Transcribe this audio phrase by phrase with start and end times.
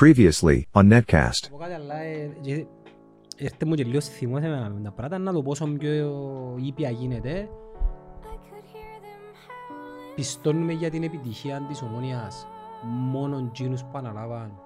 [0.00, 1.46] Previously on Netcast.
[1.48, 2.66] Από κάτι αλλά ε, και-
[3.36, 7.48] έρθε μου και λίγο θυμός εμένα με τα πράγματα να το πόσο πιο ήπια γίνεται
[10.14, 12.46] πιστώνουμε για την επιτυχία της ομόνιας
[12.84, 14.58] μόνον τζίνους που αναλάβαν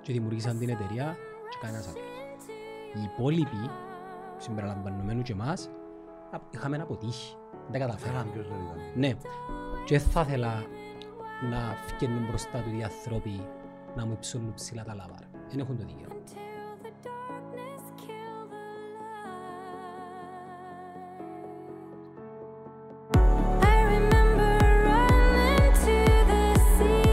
[0.00, 1.16] και δημιουργήσαν την εταιρεία
[1.50, 2.00] και κανένας άλλος.
[2.94, 3.70] Οι υπόλοιποι,
[4.38, 5.70] συμπεριλαμβανομένου και εμάς,
[6.30, 7.36] α- είχαμε αποτύχει.
[7.70, 8.30] Δεν τα καταφέραμε.
[8.32, 8.76] Ποιος δεν ήταν.
[8.94, 9.12] Ναι.
[9.84, 10.64] Και θα ήθελα
[11.50, 13.40] να φκαινούν μπροστά του οι άνθρωποι
[13.96, 15.26] να μου υψώνουν ψηλά τα λάβαρα.
[15.50, 16.14] Δεν έχουν το δικαίωμα.
[23.72, 24.52] I remember
[24.88, 25.96] running to
[26.30, 26.44] the
[26.76, 27.04] sea,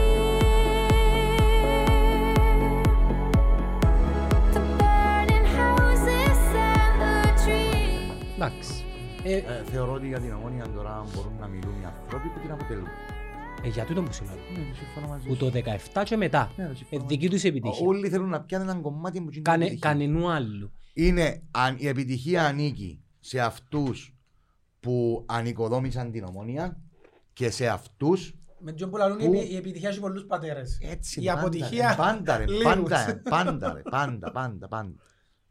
[4.54, 6.40] the burning houses
[6.70, 8.34] and the trees.
[8.36, 8.84] Εντάξει.
[9.24, 12.50] Ε, Ε, θεωρώ ότι για την ομόνια τώρα μπορούν να μιλούν οι άνθρωποι που την
[12.52, 12.88] αποτελούν.
[13.64, 14.34] Ε, για τούτο που σου λέω.
[14.34, 15.38] Ναι, το συμφωνώ μαζί Που σου.
[15.38, 15.50] το
[15.94, 16.52] 17 και μετά.
[16.56, 17.46] Ναι, το Ε, συμφωνώ δική τους μαζί σου.
[17.46, 17.86] επιτυχία.
[17.86, 19.88] Όλοι θέλουν να πιάνουν έναν κομμάτι που είναι Κανε, επιτυχία.
[19.90, 20.72] κανενού άλλου.
[20.94, 24.16] Είναι αν η επιτυχία ανήκει σε αυτούς
[24.80, 26.80] που ανοικοδόμησαν την ομόνια
[27.32, 30.78] και σε αυτούς Με τον που λαλούν η Πού; επι- η επιτυχία έχει πολλούς πατέρες.
[30.82, 32.62] έτσι Η πάντα, αποτυχία ρε, πάντα ρε, λίγους.
[32.62, 34.94] πάντα ρε, πάντα ρε, πάντα, πάντα, πάντα.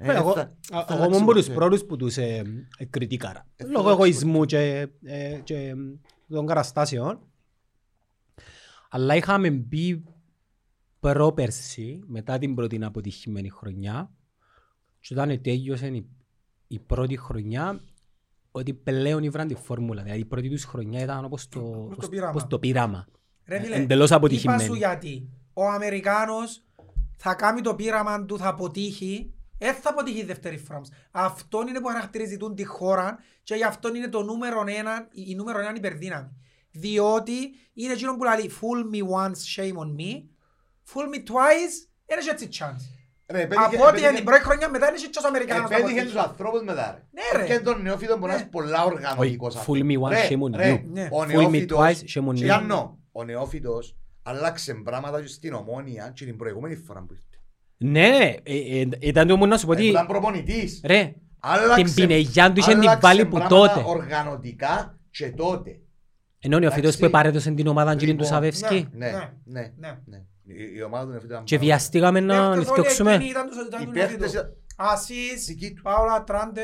[0.03, 1.53] Ε, Εγώ, θα- α- θα εγώ αλλάξει ήμουν από τους ποτέ.
[1.55, 2.43] πρώτους που τους ε,
[2.77, 3.47] ε, κριτικάρα.
[3.55, 5.73] Ε, θα Λόγω αλλάξει εγωισμού και, ε, και ε,
[6.29, 7.19] των καταστάσεων.
[8.93, 10.03] Αλλά είχαμε μπει
[10.99, 14.11] πρόπερση, μετά την πρώτη αποτυχημένη χρονιά,
[14.99, 16.05] και όταν τέλειωσε η,
[16.67, 17.79] η πρώτη χρονιά,
[18.51, 20.03] ότι πλέον ήβραν τη φόρμουλα.
[20.03, 22.29] Δηλαδή η πρώτη τους χρονιά ήταν όπως το, Όπως το όπως- πείραμα.
[22.29, 23.07] όπως το πείραμα.
[23.45, 24.63] Ρε φίλε, Εντελώς Είπα αποτυχημένη.
[24.63, 25.29] σου γιατί.
[25.53, 26.63] Ο Αμερικάνος
[27.17, 29.33] θα κάνει το πείραμα του, θα αποτύχει.
[29.57, 30.89] Δεν θα αποτύχει η δεύτερη φορά όμως.
[31.11, 35.23] Αυτό είναι που χαρακτηρίζει τούν τη χώρα και γι' αυτό είναι το νούμερο ένα, η
[35.27, 36.29] η νούμερο ένα υπερδύναμη.
[36.71, 37.33] Διότι
[37.73, 40.11] είναι εκείνο που λέει fool me once, shame on me.
[40.93, 42.83] Fool me twice, δεν έχει έτσι chance.
[43.27, 45.99] Ρε, επέτυχε- Από ό,τι επέτυχε- την πρώτη χρονιά μετά είναι και ο Αμερικάνος θα Επέτυχε
[45.99, 46.15] αποτύχει.
[46.15, 47.21] τους ανθρώπους μετά ρε.
[47.37, 47.45] Ναι, ρε.
[47.53, 48.41] Και τον νεόφιτο μπορεί να Ναι.
[48.41, 50.83] είναι πολλά οργανωτικός Όχι, fool me once, Ρε, shame on ρε, you.
[50.91, 51.09] Ναι.
[51.11, 52.33] Ο Fool me νεόφιτος, twice, shame on me.
[52.33, 57.25] Γιάννο, ο νεόφιτος άλλαξε πράγματα και στην ομόνια και την προηγούμενη φορά που ήρθε.
[57.77, 59.85] Ναι, ε, ε, ήταν το μόνο να σου πω ότι...
[59.85, 60.81] Ήταν προπονητής.
[60.85, 63.83] Ρε, Άλλαξε- την πινεγιά του είχε την άλλαξε βάλει που πράγματα τότε.
[63.89, 65.79] οργανωτικά και τότε.
[66.43, 67.03] Ενώ ο Φίτος που Εντάξει.
[67.05, 68.87] επαρέδωσε την ομάδα και την του Λοιπόν, Σαβεύσκη.
[68.91, 69.97] Ναι, Ναι, ναι, ναι.
[70.05, 70.17] ναι.
[70.43, 73.13] Η- Η ομάδα του νεόφιτου ήταν Και πάρα- βιαστήκαμε να Παίχτες όλοι νηθιώξουμε.
[73.13, 74.37] εκείνοι ήταν τους- ήταν Οι του παίχτες νεοφύτου.
[74.39, 75.81] ήταν Ασίς, δικοί του.
[75.81, 76.61] Πάολα, Τράντε.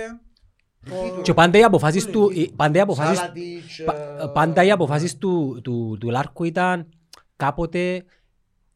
[0.80, 1.22] Δικοί του.
[1.22, 2.22] Και πάντα οι αποφάσεις του...
[2.24, 6.44] Όλοι οι- Πάντα οι αποφάσεις, Σάλατιτς, πα- ε, πάντα οι αποφάσεις του, του, του Λάρκου
[6.44, 6.90] ήταν
[7.36, 8.04] κάποτε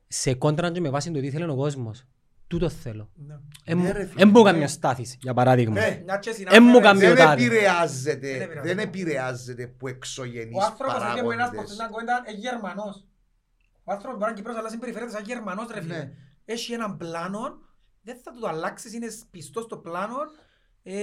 [0.07, 2.05] σε κόντρα και με βάση το τι ήθελε ο κόσμος.
[2.51, 3.09] Τούτο θέλω.
[3.15, 3.73] Ναι.
[3.75, 4.51] Ναι, ρε, φίλε, Εν μου ναι.
[4.51, 5.73] καμιά στάθης, για παράδειγμα.
[5.73, 6.01] Ναι.
[6.05, 7.41] Μια και Εν συνάδελφε, μου καμία- Δεν Μειωτάρι.
[7.47, 8.61] Δεν επηρεάζεται, επηρεάζεται.
[8.61, 11.61] δεν επηρεάζεται που Ο εξωγενείς άνθρωπος εκεί που είναι ένας παράγοντες.
[11.63, 13.05] πως ήταν κοντά, είναι Γερμανός.
[13.83, 15.97] Ο άνθρωπος μπορεί να είναι Κυπρός, αλλά συμπεριφέρεται σαν Γερμανός, ρε φίλε.
[15.97, 16.11] Ναι.
[16.45, 17.41] Έχει έναν πλάνο,
[18.01, 20.15] δεν θα του το αλλάξεις, είναι πιστός στο πλάνο.
[20.83, 20.93] Ε,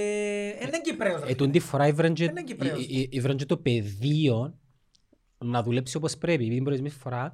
[0.65, 1.35] Είναι Κυπρέος, ρε Ε, φίλε.
[1.35, 2.79] τούτη φορά ήβραν και- Είναι Κυπρέος.
[2.79, 4.57] ή- ή- ήβραν και το πεδίο
[5.37, 6.33] να δουλέψει όπως πρέπει.
[6.43, 7.31] Επειδή την προηγούμενη φορά ε,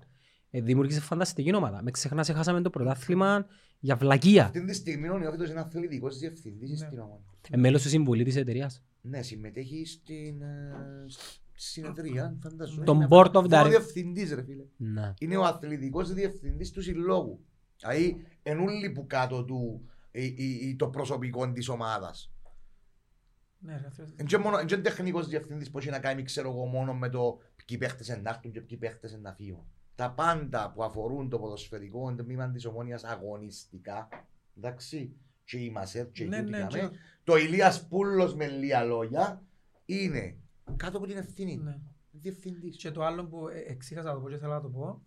[0.62, 1.82] δημιούργησε φανταστική ομάδα.
[1.84, 3.46] Με ξεχνάς, έχασαμε το πρωτάθλημα
[3.80, 4.46] για βλακεία.
[4.46, 6.76] Αυτή τη στιγμή ο Νεόφιτος είναι αθλητικός διευθυντής Ναι.
[6.88, 7.22] στην ομάδα.
[7.50, 8.84] Ε, μέλος του συμβουλή της εταιρείας.
[9.02, 10.72] Ναι, συμμετέχει στην ε,
[11.54, 12.86] συνεδρία, φανταζόμαι.
[12.86, 13.66] Τον Είναι board of ο directors.
[13.70, 14.64] διευθυντής, ρε φίλε.
[14.78, 15.14] Ναι.
[15.20, 17.40] Είναι ο αθλητικός διευθυντής του συλλόγου.
[17.80, 20.26] Δηλαδή, εν ούλοι που κάτω του ε, ε,
[20.70, 22.32] ε, το προσωπικό της ομάδας.
[23.60, 24.08] Ναι, ρε φίλε.
[24.16, 27.10] Εν και μόνο- εν και τεχνικός διευθυντής που έχει να κάνει, ξέρω εγώ, μόνο με
[27.10, 29.66] το ποιοι παίχτες να έρθουν και ποιοι παίχτες να φύγουν.
[29.96, 34.08] Τα πάντα που αφορούν το ποδοσφαιρικό τμήμα της ομόνιας αγωνιστικά,
[34.58, 36.90] εντάξει, και η Μασέρ και η Ναι, τούτη ναι, κάμε, και-
[37.24, 39.44] το Ηλίας Πούλος με λίγα λόγια,
[39.86, 40.38] είναι
[40.76, 41.56] κάτω από την ευθύνη.
[41.56, 41.78] ναι.
[42.12, 42.78] Διευθυντής.
[42.78, 45.02] Και το άλλο που ε, εξήχασα να το πω και θέλω να το πω,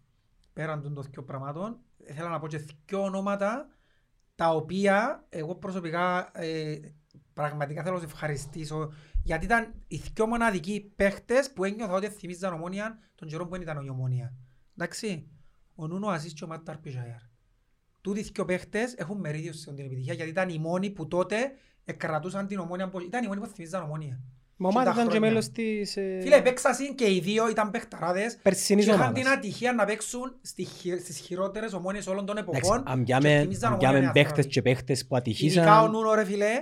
[0.52, 1.78] πέραν των δύο πραγμάτων,
[2.14, 3.68] θέλω να πω και δύο ονόματα
[4.34, 6.78] τα οποία εγώ προσωπικά ε,
[7.32, 12.52] πραγματικά θέλω να σε ευχαριστήσω γιατί ήταν οι δύο μοναδικοί παίχτες που ένιωθα ότι θυμίζαν
[12.52, 14.34] ομόνια τον καιρό που δεν ήταν η ομόνια.
[14.82, 15.28] Εντάξει,
[15.74, 17.20] ο Νούνο Ασίς και ο Μάτ Ταρπιζάιαρ.
[18.00, 21.36] Τούτοι οι δύο παίχτες έχουν μερίδιο σε την επιτυχία γιατί ήταν οι μόνοι που τότε
[21.84, 24.20] εκκρατούσαν την ομόνια, που- ήταν οι μόνοι που θυμίζαν ομόνια.
[24.60, 25.28] Μα Και ομάδα τα ήταν και χρόνια.
[25.30, 29.22] μέλος της ε, Φίλε, παίξασαν και οι δύο, ήταν παίχταράδες περσινής και είχαν ομάδας.
[29.22, 32.82] την ατυχία να παίξουν στη χει- στις χειρότερες ομόνιες όλων των Εντάξει, εποχών.
[32.86, 34.50] αν και πιάμε- θυμίζαν αν ομόνια πιάμε νέα παίχτες θρόνη.
[34.50, 36.52] και παίχτες που Ειδικά ο ατυχήσαν, Νούνο ρε φίλε,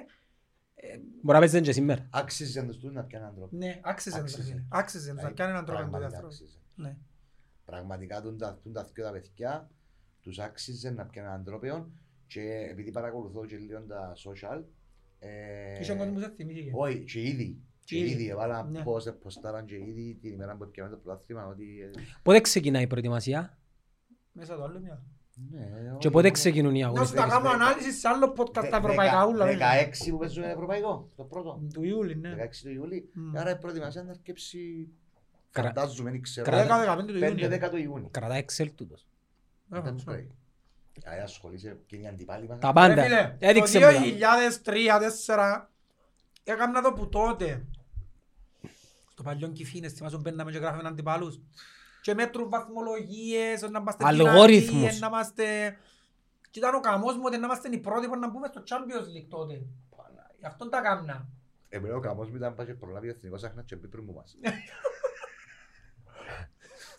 [1.23, 2.07] μπορεί να παίζουν και σήμερα.
[2.11, 3.57] Άξιζε τους τους να πιάνουν τρόπο.
[3.57, 4.53] ναι, άξιζε τους, ρε Άξιζε.
[4.53, 4.65] φίλε.
[4.69, 5.91] Άξιζε τους, να κάνει έναν τρόπο
[7.67, 8.51] Πραγματικά το δεύτερο.
[8.51, 8.61] άξιζε.
[8.61, 8.61] Ναι.
[8.61, 9.71] Πραγματικά τούν τα τούν τα δυο τα παιδιά
[10.21, 11.91] τους άξιζε να πιάνουν έναν τρόπο
[12.27, 14.63] και επειδή παρακολουθώ και λίγο τα social
[15.19, 16.71] ε, Είχε ο κόσμος δεν θυμήθηκε.
[16.75, 18.11] όχι και ήδη και Και ήδη.
[18.11, 18.83] ήδη έβαλα Ναι.
[18.83, 22.87] πώς ποστάραν και ήδη την ημέρα που έπιαμε το πρωτάθλημα ότι ε, Πότε ξεκινάει η
[22.87, 23.59] προετοιμασία;
[24.33, 25.03] Μέσα το άλλο μια.
[25.51, 25.69] Ναι,
[25.99, 27.21] Και πότε ξεκινούν οι Να σου αγωνιστές.
[27.21, 29.45] τα κάνω ανάλυση σε άλλο podcast τα ευρωπαϊκά ούλα.
[29.47, 29.69] βέβαια.
[30.07, 31.61] 16 που παίζουν ευρωπαϊκό, το πρώτο.
[31.73, 32.35] Του Ιούλη, ναι.
[32.35, 33.11] 16 του Ιούλη.
[33.15, 33.37] Μμ.
[33.37, 35.06] Άρα η προετοιμασία να αρκέψει, Κρα-
[35.63, 37.49] φαντάζομαι, δεν ξέρω, κρα- 10-15 του Ιούνιου.
[37.49, 38.09] 5-10 του Ιούνιου.
[38.11, 39.07] Κρατά Excel τούτος.
[39.73, 40.11] Ε, Δεν σωστό.
[40.13, 40.35] πρέπει.
[41.05, 42.59] Αν ασχολείσαι και είναι αντιπάλοι μας.
[42.59, 43.03] Τα Ρε πάντα.
[43.03, 43.93] φίλε, Έδειξε το μου.
[43.93, 44.01] τα.
[44.05, 45.71] 2003-2004
[46.45, 47.65] έκανα το που τότε.
[49.13, 51.41] Στο παλιό Κιφίνες, θυμάσαι μπαίναμε και γράφαμε αντιπάλους.
[52.01, 54.81] Και μέτρουν βαθμολογίες, να είμαστε Αλγόριθμους.
[54.81, 55.77] δυνατοί, να είμαστε...
[56.51, 59.19] Και ήταν ο καμός μου ότι να είμαστε οι πρώτοι που να μπούμε στο Champions
[59.19, 59.63] League τότε.
[60.39, 61.29] Γι' αυτόν τα κάμνα.
[61.69, 64.13] Εμένα ο καμός μου ήταν πάει και προλάβει ο εθνικός άχνας και μπει πριν μου
[64.15, 64.37] μας.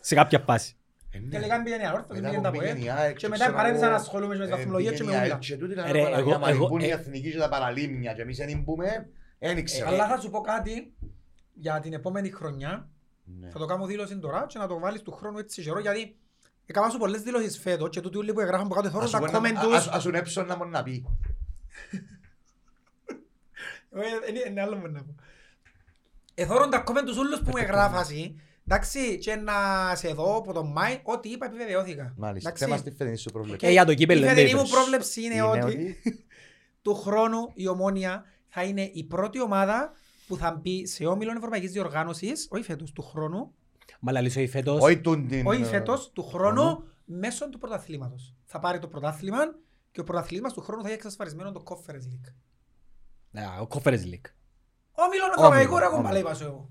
[0.00, 0.76] Σε κάποια φάση.
[1.10, 1.28] Ε, ναι.
[1.28, 2.84] Και λέγανε πήγαινε αόρθος, Μετά πήγαινε που τα πήγαινε ΠΟΕ.
[2.84, 5.10] η ΑΕΚ Και μετά ξέρω παρέτησα εγώ, να ασχολούμαι με τις ε, βαθμολογίες και με
[5.10, 5.34] πήγαινε η ούλα.
[5.34, 7.48] ΑΕΚ Και τούτοι να Ρε, πάνε εγώ- να εγώ- μπουν οι ε- εθνικοί και τα
[7.48, 9.08] παραλίμνια και εμείς δεν μπούμε,
[9.38, 9.88] δεν ήξερα.
[9.88, 10.92] Αλλά θα σου πω κάτι
[11.54, 12.88] για την επόμενη χρονιά.
[13.40, 13.48] Ναι.
[13.50, 16.16] Θα το κάνω δήλωση τώρα και να το βάλεις του χρόνου έτσι καιρό γιατί
[16.66, 19.18] έκανα σου πολλές δηλώσεις φέτος και τούτοι όλοι που εγγράφουν που κάτω θόρουν Ας τα
[19.18, 19.74] σου πω comment να- τους.
[19.74, 21.04] ας- ας σου έψω να μου να πει.
[23.90, 25.14] Ε, είναι- Είναι άλλο που να πω.
[26.34, 28.34] Εθώρουν τα comment τους όλους που μου εγγράφασαι.
[28.70, 29.52] Εντάξει, και να
[29.94, 32.14] σε δω από τον Μάη, ό,τι είπα επιβεβαιώθηκα.
[32.16, 32.48] Μάλιστα.
[32.48, 32.64] Εντάξει.
[32.64, 33.66] Θέμα στη φετινή σου προβλέψη.
[33.66, 34.70] Και για το κύπελλο Η δεν φετινή μου είπες.
[34.70, 35.96] πρόβλεψη είναι Είναι ότι ότι-
[36.82, 39.92] του χρόνου η Ομόνια θα είναι η πρώτη ομάδα
[40.26, 43.52] που θα μπει σε όμιλο Ευρωπαϊκής Διοργάνωσης, όχι φέτος, του χρόνου,
[44.00, 44.82] Μα λαλείς όχι φέτος.
[44.82, 45.46] Όχι τούν την...
[45.46, 46.60] όχι ε, φέτος, του χρονού.
[46.62, 48.34] χρόνου μέσω του πρωταθλήματος.
[48.44, 49.38] Θα πάρει το πρωτάθλημα
[49.90, 52.32] και ο πρωταθλήμα του χρόνου θα έχει εξασφαλισμένο το Conference League.
[53.42, 54.28] Α, Ο Conference League.
[54.92, 55.96] Όμιλο Ευρωπαϊκό ρε όμιλο.
[56.02, 56.70] κομπαλέ είπα σου εγώ.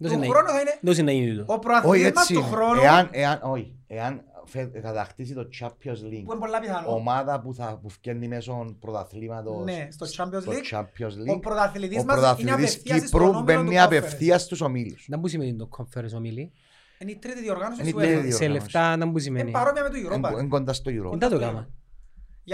[0.00, 1.44] Δεν Του είναι- χρόνου θα είναι δεν είναι να γίνει τούτο.
[1.52, 2.48] ο Όχι πρωταθλήμα έτσι του είναι.
[2.48, 3.74] χρόνου Εάν, εάν, όχι.
[3.86, 6.94] Εάν φε- κατακτήσει το Champions που είναι League, πολλά πιθανό.
[6.94, 11.40] ομάδα που θα που βγαίνει μέσω πρωταθλήματος Ναι, στο Champions στο League, Champions ο League,
[11.42, 13.84] πρωταθλητής ο μας είναι πρωταθλητής απευθείας στον Κύπρου όμιλο μπαίνει του Conference.
[13.84, 15.04] απευθείας στους ομίλους.
[15.08, 16.52] Να μπού σημαίνει το Conference ομίλη.
[16.98, 18.14] Είναι η τρίτη διοργάνωση Είναι η του τρίτη UEFA.
[18.22, 18.44] διοργάνωση.
[18.44, 19.50] Σε λεφτά να μπού Είναι σημαίνει.
[19.50, 20.38] παρόμοια με το Εν- Europa.
[20.38, 21.18] εν κοντά στο Euro.
[21.18, 21.68] Δεν το κάμα.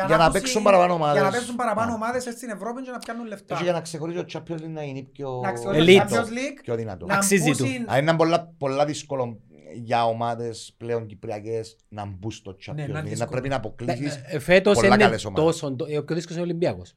[0.07, 1.15] Για να ακούσει- παίξουν παραπάνω ομάδες.
[1.21, 1.95] Για να παίξουν παραπάνω Α.
[1.95, 3.57] ομάδες έτσι στην Ευρώπη και να πιάνουν λεφτά.
[3.57, 5.41] Και για να ξεχωρίζει το Champions League να είναι πιο...
[5.43, 6.07] Να ξεχωρίζει Elite.
[6.09, 7.07] το Champions League, πιο δυνατό.
[7.07, 7.67] να Αξίζει μπουν του.
[7.67, 9.41] στην- Αν είναι πολλά, πολλά δύσκολο
[9.75, 13.03] για ομάδες πλέον κυπριακές να μπουν στο Champions Ναι, να είναι League.
[13.03, 13.31] Να δύσκολο.
[13.31, 14.21] πρέπει να αποκλείσεις.
[14.27, 15.45] Ε, Φέτος πολλά είναι καλές ομάδες.
[15.45, 15.75] τόσο...
[15.77, 16.95] το- ε, Ο πιο δύσκολος είναι ο Ολυμπιακός.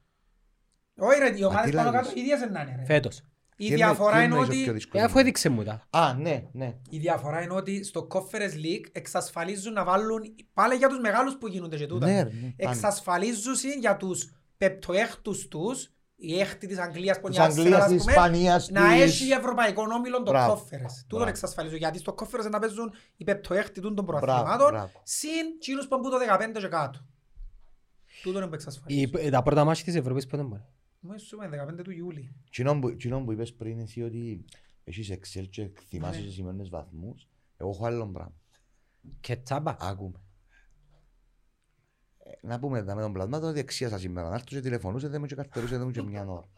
[1.00, 2.08] Όχι ρε, οι ομάδες τι πάνω λαλείς.
[2.08, 2.86] κάτω ίδιες είναι, ρε.
[2.86, 3.22] Φέτος.
[3.60, 5.88] Η Τι διαφορά τι είναι εννοείς ο πιο ότι δύσκολος; Ε, Αφού έδειξε μου τα.
[5.90, 6.76] Α, ναι, ναι.
[6.90, 10.22] η διαφορά είναι ότι στο Conference League εξασφαλίζουν να βάλουν
[10.54, 12.06] πάλι για τους μεγάλους που γίνονται και τούτα.
[12.06, 12.54] Ναι, ρε, ναι, πάλι.
[12.58, 17.82] Εξασφαλίζουν για τους πεπτοέχτους τους, η έκτη της Αγγλίας που Της είναι η Arsenal, Αγγλίας,
[17.82, 20.54] ας της πούμε, Ισπανίας, να της- έχει ευρωπαϊκό όμιλο το Μπράβο.
[20.54, 20.66] Conference.
[20.72, 21.30] Τούτον Μπράβο.
[21.30, 21.78] εξασφαλίζουν.
[21.78, 24.92] Γιατί στο Conference να παίζουν οι πεπτοέχτοι των Μπράβο, προαθλημάτων μπράβο.
[25.04, 27.00] συν τσίνους που είναι που το 15 και κάτω.
[28.24, 29.12] Τούτον είναι που εξασφαλίζουν.
[29.22, 30.62] Οι- ε, Τα πρώτα μάτια της Ευρώπης πότε μπορεί;
[31.08, 32.36] Μου σου είπα 15 του Ιούλη.
[32.50, 34.46] Κοινό που, κοινό που είπες πριν εσύ ότι
[34.84, 36.26] έχεις Excel και θυμάσαι Ναι.
[36.26, 37.28] σε σημαίνες βαθμούς.
[37.58, 38.34] Εγώ έχω άλλο πράγμα.
[39.20, 39.76] Και τσάμπα.
[39.80, 40.20] Άκουμε.
[42.18, 44.28] Ε, Να πούμε τα με τον πλασμά το δεξίασα σήμερα.
[44.30, 46.50] Να έρθω και τηλεφωνούσε, δεν μου και καρτερούσε, δεν μου και μια ώρα.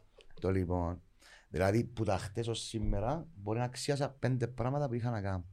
[0.41, 1.01] Το λοιπόν.
[1.49, 5.45] Δηλαδή που τα χτες ως σήμερα μπορεί να αξίασα πέντε πράγματα που είχα να κάνω.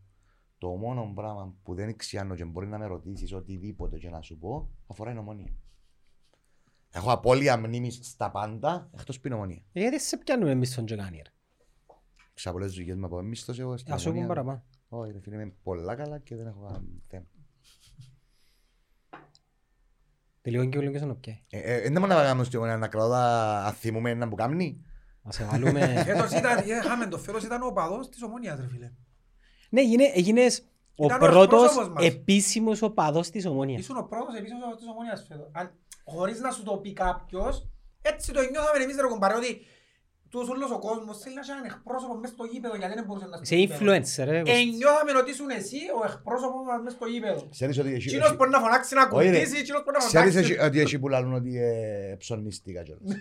[0.59, 4.39] Το μόνο πράγμα που δεν εξιάνω και μπορεί να με ρωτήσεις οτιδήποτε και να σου
[4.39, 5.53] πω αφορά την ομονία.
[6.97, 9.63] Έχω απώλεια μνήμης στα πάντα εκτός που είναι ομονία.
[9.73, 11.31] Ε, Γιατί σε πιάνουμε εμείς τον Τζεκάνι ρε.
[12.35, 14.35] Ξέρω πολλές δουλειές με από εμείς εγώ στην Ας σου πούμε ομονία.
[14.43, 14.65] παραπάνω.
[14.89, 17.25] Όχι ρε φίλε είμαι πολλά καλά και δεν έχω κανένα θέμα.
[20.43, 21.43] Τελειώνει και ο Ολυμπιακός να πιάει.
[21.51, 24.85] Ε, ε, Δεν μου να κάνουμε στην ομονία να κρατώ τα αθυμούμε να που κάνει.
[25.23, 26.03] Να σε βάλουμε...
[26.05, 28.93] Φέτος ήταν, ε, είχαμε το φέτος ήταν ο οπαδός της Ομόνιας ρε φίλε.
[29.71, 32.05] Ναι, έγινε- έγινες ο Ήταν ο πρώτος εκπρόσωπος μας.
[32.05, 33.81] επίσημος οπαδός της Ομόνιας.
[33.81, 35.51] Ήσουν ο πρώτος επίσης οπαδός της Ομόνιας φέτος.
[36.07, 37.67] Αν- Χωρίς να σου το πει κάποιος,
[38.03, 39.61] έτσι το νιώθαμε εμείς ρε κομπάρε ότι
[40.31, 43.27] τους όλος ο κόσμος θέλει να έχει έναν εκπρόσωπο μες στο γήπεδο γιατί δεν μπορούσε
[43.27, 43.79] να Σε στο γήπεδο.
[43.85, 44.39] influencer ρε.
[44.39, 47.49] Ε, νιώθαμε ότι ήσουν εσύ ο εκπρόσωπος μας μες στο γήπεδο.
[47.51, 49.35] Ξέρεις ότι έχει- Εκείνος μπορεί να φωνάξει να Όχι, ρε.
[49.39, 50.53] κουμπίσει, εκείνος μπορεί να Ξέρεις φωνάξει.
[50.53, 53.03] έχει- ότι έχει που λαλούν ότι ε, ψωνίστηκα κιόλας.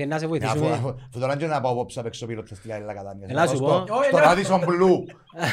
[0.00, 0.72] Θέλει να σε Ναι, Αφού βοηθήσουμε.
[0.74, 3.26] αφού- αφού τώρα και να πάω απόψε απ' έξω πυρότες στη Λαϊκή Κατάνια.
[3.30, 3.94] Έλα σου Στο- πω.
[3.94, 4.34] Όχι, Στο έλα.
[4.34, 4.98] Radisson Blue.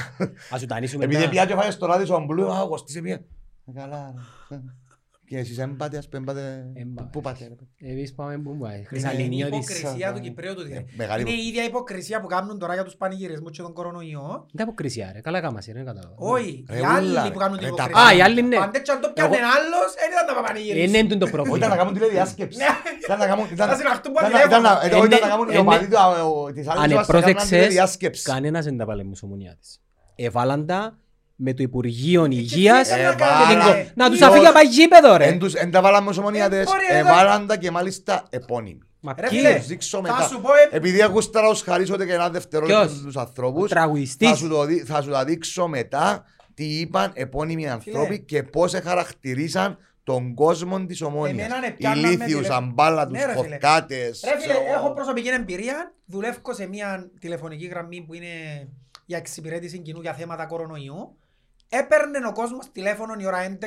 [0.54, 3.14] Ας σου τανίσουμε Επειδή ένα- πια και φάγες στο Radisson Blue, α, κοστίσε μία.
[3.16, 4.14] Ε, Καλά.
[5.30, 5.36] Ρε.
[5.36, 6.66] Και εσείς έμπατε, ας πέμπατε.
[6.74, 7.04] Έμπα.
[7.04, 7.48] Πού πάτε
[7.80, 7.90] ρε.
[7.92, 8.72] Εμείς πάμε που πάει.
[8.74, 9.58] Είναι η Χρυσαλινιώτης.
[9.80, 10.84] υποκρισία του Κυπρέου του Ε, dire.
[10.98, 14.46] μεγάλη Είναι υπο- η ίδια υποκρισία που κάνουν τώρα για τους πανηγυρισμούς και τον κορονοϊό.
[14.54, 15.22] Δεν αποκρισιά ρε.
[15.22, 15.78] Καλά κάμασε ρε.
[15.84, 16.16] δεν κατάλαβα.
[16.18, 18.10] Όχι, Ρε, οι άλλοι ούλα, που κάνουν την ρε, τα υποκρισία.
[18.10, 18.58] Α, οι άλλοι ναι.
[18.58, 20.88] Αν τέτοιο αν το πιάνε Εγώ- άλλος, δεν ήταν να Ε, πανηγυρίσουν.
[20.88, 21.76] Είναι έντον το Όχι, ήταν να πρόβλημα.
[21.76, 22.60] κάνουν τηλεδιάσκεψη.
[23.04, 24.60] Ήταν να κάνουν- ήταν- Να συναχτούν που ήταν- τηλέφωνο.
[24.60, 26.82] ήταν να- ε, όχι, ήταν να κάνουν οι Είναι- οπαδοί του, α, ο- της άλλης
[26.84, 28.24] Αν ομάδας να κάνουν επρόθεξες, τηλεδιάσκεψη.
[31.44, 32.10] Κανένας δεν τα βάλε μου στο Ομονία της.
[32.10, 33.84] Εβάλαν τα με το Υπουργείο Υγείας τι Ε, να και κάνουν, την βάλα- ρε.
[33.84, 35.26] κο- να τους Τι αφήγει ως- να πάει γήπεδο ρε.
[35.26, 38.80] Εν τους- εν τα βάλαμε ως ομονιάτες, Ε, μπορεί, ρε, εβάλαν τα και μάλιστα επώνυμοι.
[39.00, 39.58] Μα Ρε ποιοι, φίλε, ρε.
[39.58, 40.28] τους δείξω θα μετά.
[40.28, 44.30] σου πω, ε, Επειδή αγούσταρα ως χαρίσω και ένα δευτερόλεπτο Ποιος; στους Ο ανθρώπους, τραγουδιστής.
[44.30, 48.74] θα σου, το δει- θα σου τα δείξω μετά τι είπαν επώνυμοι ανθρώποι και πώς
[48.84, 51.46] χαρακτηρίσαν τον κόσμο της ομόνιας.
[51.48, 53.48] Εμένα με πιάνναν με Ηλίθιους, τηλε- αμπάλατους, Ναι, ρε φίλε.
[53.48, 54.22] φορκάτες.
[54.26, 54.74] Ρε φίλε, ξέρω εγώ.
[54.74, 55.94] έχω προσωπική εμπειρία.
[56.06, 58.68] Δουλεύω σε μια τηλεφωνική γραμμή που είναι
[59.06, 61.18] για εξυπηρέτηση κοινού για θέματα κορονοϊού.
[61.80, 63.58] Έπαιρνε ο κόσμος τηλέφωνο η ώρα 11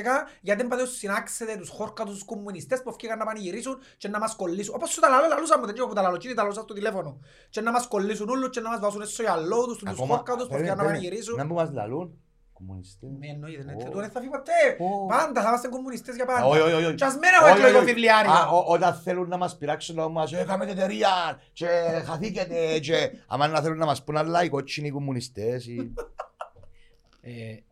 [0.41, 4.19] γιατί δεν πάτε να συνάξετε τους χόρκατους τους κομμουνιστές που έφυγαν να πανηγυρίσουν και να
[4.19, 4.73] μας κολλήσουν.
[4.75, 6.73] Όπως σου τα λαλώ, λαλούσα μου, δεν ξέρω που τα λαλώ, εκείνοι τα λαλούσα στο
[6.73, 7.19] τηλέφωνο.
[7.49, 10.47] Και να μας κολλήσουν όλους και να μας βάζουν στο γυαλό τους, τους Ακόμα- χόρκατους
[10.47, 11.35] που έφυγαν να περίμενε, πανηγυρίσουν.
[11.37, 12.17] Να μου μας λαλούν.
[12.53, 13.09] Κομμουνιστές.
[13.19, 13.77] Με εννοείται, ναι, Ω.
[13.77, 14.83] και τώρα δεν θα φύγει ποτέ.
[14.83, 15.05] Ω.
[15.05, 16.45] Πάντα θα είμαστε κομμουνιστές για πάντα.
[16.45, 16.95] Όχι, όχι, όχι.
[16.95, 17.93] Και ας μην έχω Όχι, εκλογικό όχι, όχι.
[17.93, 18.31] βιβλιάριο.
[18.31, 21.09] Α, ο- Όταν θέλουν να μας πειράξουν να μας «Έκαμε την εταιρεία
[21.53, 21.67] και
[22.05, 25.65] χαθήκετε» και άμα να θέλουν να μας πούν άλλα οι κότσινοι κομμουνιστές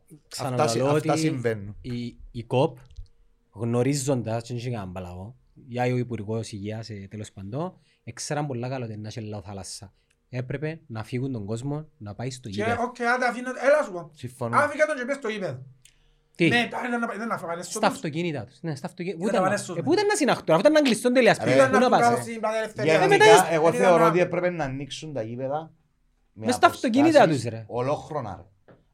[0.08, 1.76] ή- Ε, Αυτά, Ξαναλαλώ συ- αυτά ότι συμβαίνουν.
[1.82, 2.78] η, η ΚΟΠ
[3.52, 5.36] γνωρίζοντας, και δεν είχε κανένα παλαβό,
[5.68, 7.74] για ο Υπουργός Υγείας ε, τέλος πάντων,
[8.04, 9.94] έξεραν πολλά καλό ότι να έχει θάλασσα.
[10.30, 12.84] Έπρεπε να φύγουν τον κόσμο να πάει στο Και γήπεδο.
[12.84, 14.10] οκ, άντε αφήνω, έλα σου πω.
[14.14, 14.58] Συμφωνώ.
[14.58, 15.60] Άφηγα τον και πες στο γήπεδο.
[16.36, 17.90] Τι, Ναι, τα- δεν να- δεν να φαγανέσουν στα τους.
[17.90, 18.58] αυτοκίνητα τους.
[18.62, 19.18] Ναι, στα αυτοκίνητα.
[19.18, 19.78] Δεν Πού τα ήταν να- βαρέσουν.
[19.78, 21.50] ε, Πού ήταν να συναχτούν, αυτό ήταν να κλειστούν τελεία σπίτι.
[21.50, 22.02] Ρε, Ήταν Πού να να του πας.
[22.02, 22.94] κάνουν στην Πανελευθερία.
[22.94, 25.72] Ε, μετά Γενικά, είσαι- εγώ δεν θεωρώ ήταν ότι να- έπρεπε να ανοίξουν τα γήπεδα
[26.34, 27.64] με Μες στα αυτοκίνητα αποστάσεις τους, ρε.
[27.68, 28.46] Ολόχρονα ρε.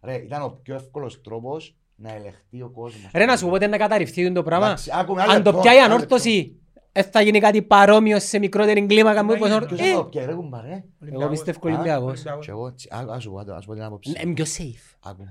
[0.03, 3.11] Ρε, ήταν ο πιο εύκολος τρόπος να ελεγχθεί ο κόσμος.
[3.13, 4.65] Ρε να σου πω πότε να καταρριφθεί το πράγμα.
[4.65, 6.57] Εντάξει, άκουμε, άλλο Αν το λεπτό, πιάει άλλο ανόρθωση,
[6.91, 9.23] ε, θα γίνει κάτι παρόμοιο σε μικρότερη κλίμακα.
[9.23, 10.83] Ναι, μήπως ναι, ορ- Ποιος Ε, θα το πιάει ρε κουμπάρε.
[11.11, 12.21] Εγώ πιστεύω Ολυμπιακός.
[12.39, 14.11] Και εγώ, τσι- α- ας σου πω, ας πω την άποψη.
[14.11, 14.97] Ναι, Είναι πιο safe.
[15.03, 15.27] Άκου.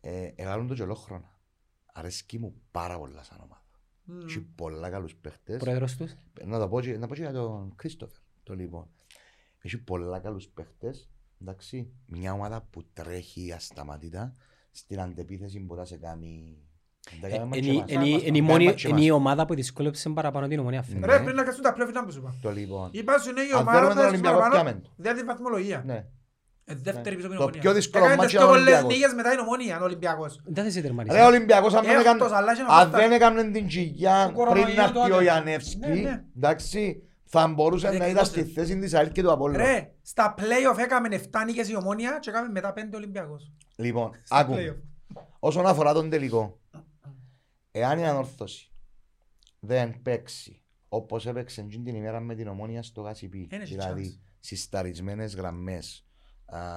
[0.00, 1.38] Ε, Ελάλουν το και ολόχρονα.
[1.92, 3.62] Αρέσκει μου πάρα πολλά σαν ομάδα.
[4.04, 4.20] Μμμ.
[4.28, 5.56] Έχει πολλά καλούς παίχτες.
[5.56, 6.14] Πρόεδρος τους.
[6.44, 8.18] Να το πω και, να πω και για τον Κρίστοφερ.
[8.42, 8.88] Το λοιπόν.
[9.62, 11.08] Έχει πολλά καλούς παίχτες.
[11.46, 11.92] Εντάξει.
[12.06, 14.34] Μια ομάδα που τρέχει ασταμάτητα
[14.70, 16.58] στην αντεπίθεση μπορεί να σε κάνει...
[17.14, 18.06] να τα Ε, κάνει μάτς Είναι και μας.
[18.06, 19.18] είναι- είναι η Κάνει μόνη- μάτς και είναι η μας.
[19.18, 21.00] ομάδα που δυσκόλεψε παραπάνω την ομονία φέτος.
[21.00, 21.06] Ναι.
[21.06, 22.34] Ρε, πριν να καθούν τα πλέον να σου είπα.
[22.42, 22.88] Το λοιπόν.
[22.92, 24.90] Είπα σου είναι η Αν ομάδα θέλουμε που τον θα Ολυμπιακό, παραπάνω, πιάμε το.
[24.96, 25.82] δεν τη βαθμολογία.
[25.86, 26.04] Ναι.
[26.66, 27.60] Ε, Δεύτερη πίσω από την Το Ομόνια.
[27.60, 28.94] πιο δύσκολο Έκανε μάτς τις ήταν πιο ο πολλές Ολυμπιακός.
[28.98, 30.40] νίκες μετά την Ομόνια, ο Ολυμπιακός.
[30.44, 31.16] Δεν θα σε τερματίσει.
[31.16, 33.02] Ρε ο Ολυμπιακός αν δεν Έκτος, έκανε- αλλά είχε να αν φτάσει.
[33.02, 35.12] δεν έκανε την τσιγιά Του κορονοϊού πριν να έρθει τότε.
[35.12, 36.24] ο Ναι, Ιαννεύσκη, ναι.
[36.36, 37.02] εντάξει,
[37.40, 38.52] θα μπορούσε Δεν να ήταν στη εκτός.
[38.54, 39.64] θέση της ΑΕΛ και του Απόλλωνα.
[39.64, 43.52] Ρε, στα play-off έκαμε 7 νίκες η Ομόνια και έκαμε μετά 5 Ολυμπιακός.
[43.76, 44.54] Λοιπόν, Στα άκου.
[44.56, 45.22] play-off.
[45.38, 46.60] Όσον αφορά τον τελικό,
[47.70, 48.70] εάν η ανόρθωση
[49.60, 54.18] δεν παίξει όπως έπαιξε εκείνη την ημέρα με την ομόνια στο Γασιπί, Δεν έχει δηλαδή
[54.20, 54.34] chance.
[54.40, 56.13] συσταρισμένες γραμμές, α,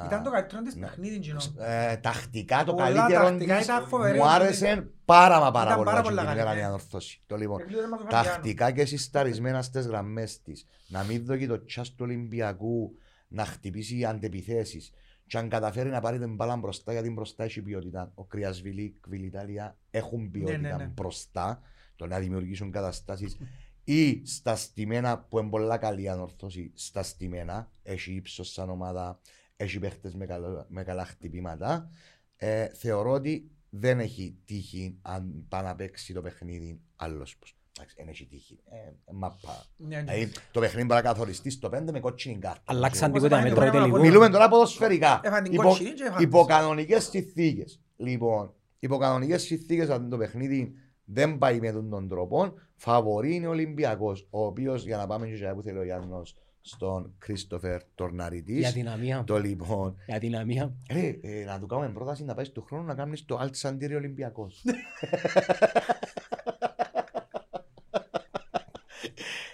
[0.05, 0.86] Ήταν το καλύτερο της ναι.
[0.86, 1.39] παιχνίδι κοινό.
[1.60, 4.15] ε, τακτικά το Πολλά καλύτερο τακτικά της ήταν φοβερό.
[4.17, 6.67] μου άρεσε πάρα μα πάρα Ήταν πολλά πάρα εκείνη πολλά την ημέρα καλή, η ναι.
[6.67, 7.22] ανόρθωση.
[7.27, 8.25] Το λοιπόν, Εκλείδε μας ο Φαμπιάνο.
[8.25, 14.05] τακτικά και συσταρισμένα στις γραμμές της, να μην δώσει το τσάς του Ολυμπιακού να χτυπήσει
[14.05, 14.91] αντεπιθέσεις
[15.27, 19.77] και αν καταφέρει να πάρει την μπάλα μπροστά γιατί μπροστά έχει ποιότητα ο Κρυασβιλή, Κβιλιτάλια
[19.91, 20.86] έχουν ποιότητα ναι, ναι.
[20.86, 21.62] μπροστά
[21.96, 23.38] το να δημιουργήσουν καταστάσεις
[23.84, 29.19] ή στα στημένα που είναι πολλά καλή ανορθώση στα στημένα έχει ύψος σαν ομάδα
[29.58, 31.90] έχει παίχτες με, καλό- με καλά χτυπήματα
[32.36, 37.56] ε, θεωρώ ότι δεν έχει τύχη αν πάει να παίξει το παιχνίδι άλλος πως.
[37.78, 38.60] Εντάξει, δεν έχει τύχη.
[38.66, 39.66] Ε, μαπά.
[39.78, 40.12] Ναι, ναι.
[40.14, 42.62] Δηλαδή, το παιχνίδι μπορεί να καθοριστεί στο 5 με κότσινη κάρτα.
[42.66, 44.00] Αλλάξαν Όπως τίποτα είπαμε, μέτρο το τελικού.
[44.00, 45.20] Μιλούμε τώρα ποδοσφαιρικά.
[45.24, 46.56] Έφανε την Υπό, κότσινη και έφανε υπό τις.
[46.56, 47.82] κανονικές συνθήκες.
[47.96, 50.74] Λοιπόν, υπό κανονικές συνθήκες αν το παιχνίδι
[51.06, 55.28] δεν πάει με τον τον τρόπο, φαβορεί είναι ο Ολυμπιακός, ο οποίος, για να πάμε
[55.28, 56.36] και για που θέλει ο Γιάννος,
[56.68, 59.24] στον Κρίστοφερ Η Τορναριτής, αδυναμία.
[59.24, 60.74] το λοιπόν, Η αδυναμία.
[60.92, 63.96] ρε, ε, να του κάνουμε πρόταση να πάει του χρόνου να κάνεις το Alt Santiri
[63.96, 64.64] Ολυμπιακός.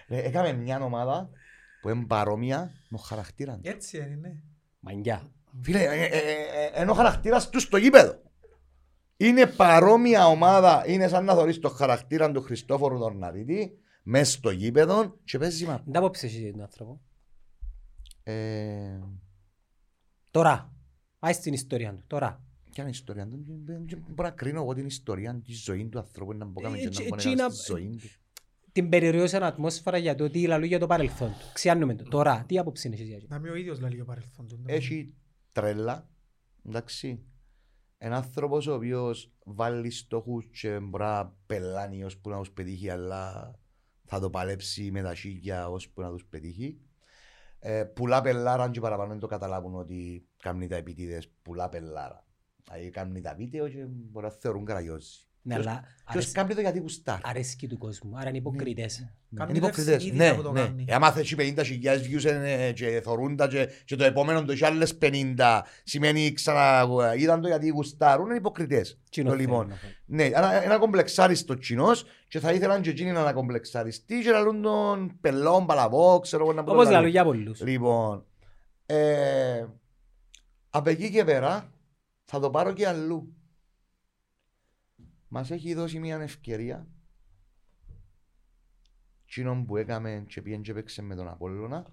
[0.08, 1.30] Ρε, έκαμε μια ομάδα
[1.82, 3.62] που είναι παρόμοια με τον χαρακτήρα του.
[3.64, 4.34] Έτσι είναι, ναι.
[4.80, 5.32] Μαγκιά.
[5.62, 6.20] Φίλε, ε, ε, ε,
[6.66, 8.22] ε, ενώ ο χαρακτήρας του στο γήπεδο.
[9.18, 15.18] Είναι παρόμοια ομάδα, είναι σαν να θωρείς το χαρακτήρα του Χριστόφορου Τορναδίτη μες στο γήπεδο
[15.24, 15.84] και παίζει μα.
[15.86, 17.02] Δεν απόψε εσύ τον άνθρωπο.
[18.24, 19.00] Ε,
[20.32, 20.74] Τώρα.
[21.20, 22.04] Πάει στην ιστορία του.
[22.08, 22.44] Τώρα.
[22.72, 25.88] ποια είναι η ιστορία του, δεν- δεν μπορώ να κρίνω εγώ την ιστορία, τη ζωή
[25.90, 28.08] του ανθρώπου, να μπορούμε Ε, και έτσι- να έτσι μπορούμε είναι- στη ζωή του.
[28.72, 31.46] Την περιοριώσαν ατμόσφαιρα για το τι λαλού για το παρελθόν του.
[31.54, 32.04] Ξιάνουμε το.
[32.04, 32.44] Τώρα.
[32.48, 33.28] Τι άποψη είναι εσύ για αυτό.
[33.30, 34.64] Να μην ο ίδιος λέει ο παρελθόν του.
[34.66, 35.14] Έχει
[35.54, 36.10] τρέλα,
[36.66, 37.24] εντάξει.
[37.98, 43.54] Ένα άνθρωπος ο οποίος βάλει στόχους και μπορεί να πελάνει ώσπου να τους πετύχει, αλλά
[44.06, 46.80] θα το παλέψει με τα χίλια ώσπου να τους πετύχει.
[47.60, 52.26] Ε, πουλά πελάρα και παραπάνω δεν το καταλάβουν ότι κάνει τα επιτίδες πουλά πελάρα.
[52.64, 55.28] Δηλαδή κάνει τα βίντεο και μπορεί να θεωρούν καραγιώση.
[55.46, 57.22] Ναι, Ποιος- αλλά Ποιος αρέσκει- κάνει το γιατί γουστάρει.
[57.26, 58.18] αρέσκει του κόσμου.
[58.18, 58.96] Άρα είναι υποκριτές.
[59.36, 59.96] Κάνει Είναι το υποκριτές.
[59.96, 60.60] ευσυνείδητα Ναι, που το ναι.
[60.62, 60.86] κάνει.
[60.88, 64.66] Ε, Άμα θες 50.000 views ε, και θωρούν τα και, και το επόμενο το έχει
[64.66, 69.00] άλλες 50 σημαίνει ξανά είδαν το γιατί γουστάρουν είναι υποκριτές.
[69.10, 69.68] Τσίνο Το θέλει λοιπόν.
[69.68, 69.94] να φέρει.
[70.06, 74.62] Ναι, ένα, ένα κομπλεξάριστο κοινός και θα ήθελαν και εκείνοι να ανακομπλεξαριστεί και να λούν
[74.62, 77.12] τον πελόν, παλαβό, ξέρω εγώ να πω Όπως το λαλού λαλούν.
[77.12, 77.62] για πολλούς.
[77.62, 78.26] Λοιπόν,
[78.86, 79.66] ε,
[80.70, 81.70] από εκεί και πέρα
[82.26, 83.34] θα το πάρω και αλλού.
[85.36, 86.88] Μας έχει δώσει μια ευκαιρία
[89.26, 91.92] εκείνον που έκαμε και πήγαινε και παίξε με τον Απόλλωνα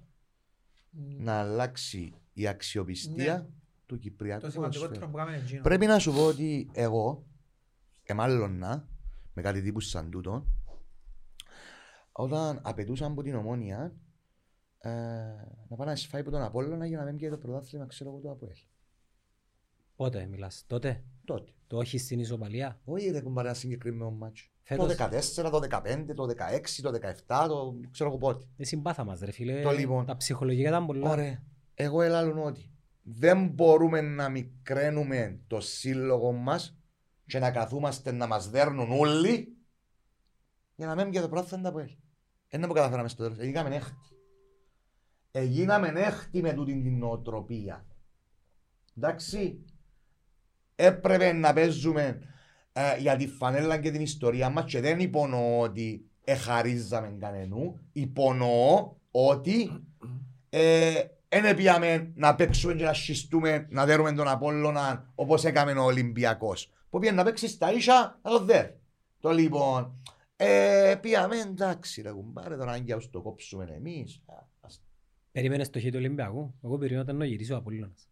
[1.18, 3.47] να αλλάξει η αξιοπιστία Ναι.
[3.87, 5.11] του Κυπριακού Το σημαντικότερο ποδοσφαίρου.
[5.11, 5.62] που κάνουμε είναι εκείνο.
[5.62, 7.26] Πρέπει να σου πω ότι εγώ,
[8.02, 8.88] εμάλλωνα,
[9.35, 10.47] με κάτι τύπους σαν τούτο,
[12.12, 13.94] όταν απαιτούσαν από την ομόνια,
[14.78, 14.90] ε,
[15.68, 18.20] να πάει να σφάει από τον Απόλλωνα για να μην πιέει το πρωτάθλημα, ξέρω εγώ,
[18.20, 18.56] το Αποέλ.
[20.00, 21.52] Πότε μιλάς, τότε; Τότε.
[21.66, 24.50] Το όχι στην ισοπαλία; Όχι ρε κουμπάρε ένα συγκεκριμένο μάτσο.
[24.62, 26.90] Φέτος; Το 14, το 15, το 16, το
[27.26, 28.45] 17, το ξέρω εγώ πότε.
[28.57, 29.62] Δεν συμπάθα μας ρε φίλε.
[29.62, 30.07] Το λοιπόν.
[30.07, 31.11] Τα ψυχολογικά ήταν πολλά.
[31.11, 31.42] Ωραία.
[31.75, 32.71] Εγώ ελάλουν ότι
[33.02, 36.78] δεν μπορούμε να μικραίνουμε το σύλλογο μας
[37.26, 39.57] και να καθούμαστε να μας δέρνουν όλοι
[40.75, 41.90] για να μένουμε για το πρόθυμα από ελ.
[42.49, 43.38] Ένα που καταφέραμε στο τέλος.
[43.38, 43.95] Έγιναμε έκτη.
[45.30, 47.87] Έγιναμε έκτη με τούτη την νοοτροπία.
[48.97, 49.64] Εντάξει.
[50.82, 52.20] Έπρεπε να παίζουμε
[52.72, 57.78] ε, για τη φανέλα και την ιστορία μας και δεν υπονοώ ότι εχαρίζαμε κανενού.
[57.92, 59.84] Υπονοώ ότι
[60.50, 60.92] ε,
[61.28, 66.72] δεν πήγαμε να παίξουμε και να σχιστούμε, να δέρουμε τον Απόλλωνα όπως έκαμε ο Ολυμπιακός.
[66.90, 68.66] Που πήγαινε να παίξει στα ίσα, να το δέρ.
[69.20, 70.02] Το λοιπόν,
[70.37, 74.22] ε, πήγαμε εντάξει ρε κουμπάρε, τώρα αν για το κόψουμε εμείς.
[74.26, 74.82] Α, ας-
[75.32, 76.54] Περίμενες το χ του Ολυμπιακού.
[76.64, 78.10] Εγώ περίμενα να γυρίσει ο Απόλλωνας.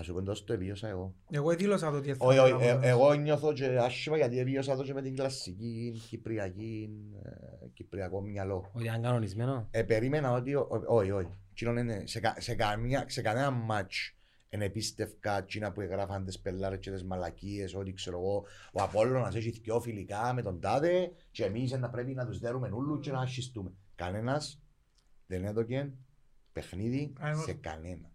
[0.00, 1.14] Ας σου πω εντός το εβίωσα εγώ.
[1.30, 2.64] Εγώ δήλωσα το ότι θα Όχι, όχι, κάνω.
[2.82, 6.90] ε, εγώ νιώθω και άσχημα γιατί εβίωσα το και με την κλασική κυπριακή,
[7.22, 8.70] ε, κυπριακό μυαλό.
[8.72, 9.68] Ότι ήταν κανονισμένο.
[9.70, 10.54] Ε, περίμενα ότι.
[10.54, 11.28] ο- ο- Όχι, όχι.
[11.50, 14.12] Εκείνον είναι σε, κα- σε, καμία, σε κανένα μάτς
[14.48, 19.34] εν επίστευκα εκείνα που έγραφαν τις πελάρες και τις μαλακίες ότι ξέρω εγώ ο Απόλλωνας
[19.34, 23.10] έχει δυο φιλικά με τον τάδε και εμείς να πρέπει να τους δέρουμε ούλου και
[23.10, 23.72] να ασχιστούμε.
[23.94, 24.62] Κανένας
[25.26, 25.90] δεν έδωκε
[26.52, 28.10] παιχνίδι Α, εγώ- σε κανένα.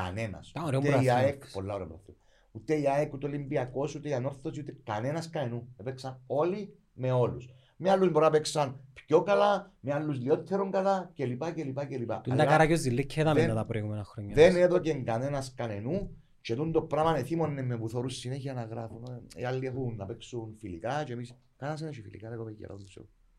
[0.00, 0.48] Κανένας.
[0.50, 1.18] Ήταν ωραίο Ούτε η πρωτάθλημα.
[1.26, 2.18] ΑΕΚ, πολλά ωραία πρωτάθλημα.
[2.52, 5.74] Ούτε η ΑΕΚ, ούτε ο Ολυμπιακός, ούτε η Ανόρθωση, ούτε κανένας κανενού.
[5.76, 7.48] Έπαιξαν όλοι με όλους.
[7.76, 11.52] Με άλλους μπορεί να παίξαν πιο καλά, με άλλους λιότερο καλά κλπ.
[11.52, 12.10] κλπ, κλπ.
[12.22, 14.34] Του Αλλά να καράκιος ζηλίκ είδαμε δεν- τα προηγούμενα χρόνια.
[14.34, 19.04] δεν έδωκε κανένας κανενού και τούτο το πράγμα εθίμωνε με που θωρούν συνέχεια να γράφουν.
[19.36, 22.66] Ε, Οι άλλοι έχουν να παίξουν φιλικά και εμείς κανένας δεν έχει φιλικά, δεν κοπέκια,
[22.68, 22.98] ρώτα τους.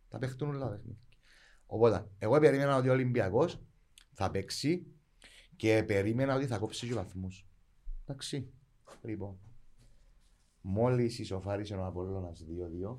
[0.09, 0.97] Τα παίχτουν όλα παιχνίδια.
[1.65, 3.61] Οπότε, εγώ περίμενα ότι ο Ολυμπιακός
[4.13, 4.85] θα παίξει
[5.57, 7.47] και περίμενα ότι θα κόψει και βαθμούς.
[8.05, 8.51] Εντάξει.
[9.03, 9.37] Λοιπόν,
[10.61, 12.97] μόλις ισοφάρισε ο Απόλλωνας 2-2,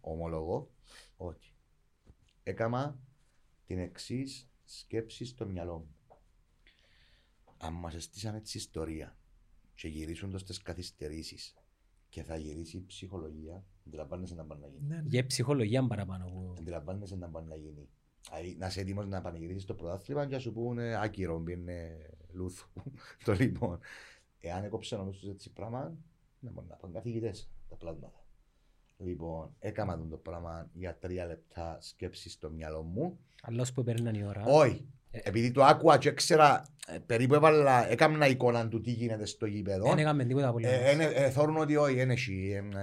[0.00, 0.70] ομολογώ
[1.16, 1.54] ότι
[2.42, 2.98] έκανα
[3.66, 5.94] την εξής σκέψη στο μυαλό μου.
[7.58, 9.16] Αν μας αισθήσαν έτσι ιστορία
[9.74, 11.54] και γυρίσουν στις καθυστερήσεις
[12.08, 14.86] και θα γυρίσει η ψυχολογία, αντιλαμβάνεσαι να πάνε να γίνει.
[14.86, 15.08] Ναι, ναι.
[15.08, 16.24] Για ψυχολογία παραπάνω.
[16.30, 17.88] που- Αντιλαμβάνεσαι να πάνε να γίνει.
[18.28, 22.66] Δηλαδή, να είσαι έτοιμος να πανηγυρίσεις το πρωτάθλημα και να σου πούνε άκυρο, είναι λούθου.
[23.24, 23.78] το λοιπόν.
[24.40, 25.92] Εάν έκοψε ο νους τους έτσι πράγμα,
[26.40, 28.24] να μπορούν να πάνε καθηγητές τα πλάσματα.
[28.96, 33.18] Λοιπόν, έκανα τον το πράγμα για τρία λεπτά σκέψης στο μυαλό μου.
[33.42, 34.42] Αλλά ώσπου παίρναν η ώρα.
[34.46, 34.86] Όχι.
[35.10, 39.88] Επειδή το άκουα και έξερα, ε, περίπου έβαλα, έκανα εικόνα του τι γίνεται στο γήπεδο.
[39.88, 40.66] Δεν έκαμε τίποτα πολύ.
[40.66, 42.50] Ε, είναι- ε, Θεωρούν ότι όχι, δεν έχει.
[42.74, 42.78] ε,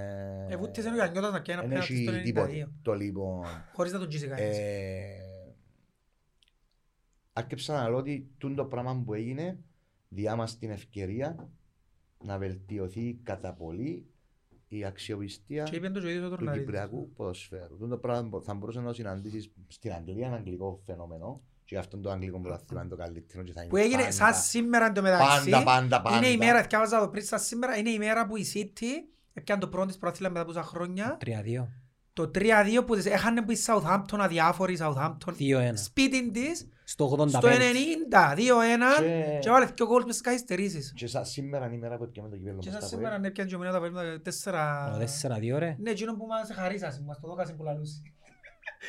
[0.49, 2.47] ε, Ε, βούτησε ο Γιαννιώτας να κάνει ένα Δεν πέναλτι στο έχει τίποτα.
[2.47, 2.67] 92.
[2.81, 3.45] Το λοιπόν.
[3.73, 4.57] Χωρίς να τον τζίσει κανείς.
[7.37, 9.59] Ε, Άρχισα να λέω ότι τούτο το πράγμα που έγινε
[10.09, 11.49] διά μας την ευκαιρία
[12.23, 14.05] να βελτιωθεί κατά πολύ
[14.67, 16.65] η αξιοπιστία Και είπε το και ο ίδιος ο του Τορναρίδης.
[16.65, 17.67] Κυπριακού ποδοσφαίρου.
[17.77, 21.81] Τούτο το πράγμα θα μπορούσε να το συναντήσεις στην Αγγλία, ένα αγγλικό φαινόμενο και γι'
[21.81, 24.85] αυτό το αγγλικό πρωτάθλημα είναι το καλύτερο και θα είναι Που έγινε πάντα, σαν σήμερα
[24.85, 25.49] εντωμεταξύ.
[25.49, 26.17] πάντα, πάντα, πάντα.
[26.17, 28.85] Είναι η μέρα, θυκάβαζα το πριν σαν σήμερα, είναι η μέρα που η City
[29.33, 31.17] έπιανε το πρώτο της πρωτάθλημα μετά από τόσα χρόνια.
[31.25, 31.67] 3-2.
[32.13, 35.33] Το 3-2 που τις έχανε που η Southampton, αδιάφορη Southampton.
[35.39, 35.71] 2-1.
[35.73, 37.27] Σπίτι της, Στο 85.
[37.29, 40.93] στο 90, 2-1 Και- και βάλε δύο γκολ μες στις καθυστερήσεις.
[40.95, 43.15] Και σαν σήμερα είναι η μέρα που έπιαμε το κυπέλλο Και μας σαν τα σήμερα
[43.15, 43.27] πρωί.
[43.27, 44.91] έπιανε και ο Μινέτα παίρνει τέσσερα...
[44.95, 44.97] Ο
[45.55, 45.75] 4-2 ρε.
[45.79, 48.01] Ναι, εκείνο που μας χαρίσασαι, μας το δώκασαι που λαλούσε.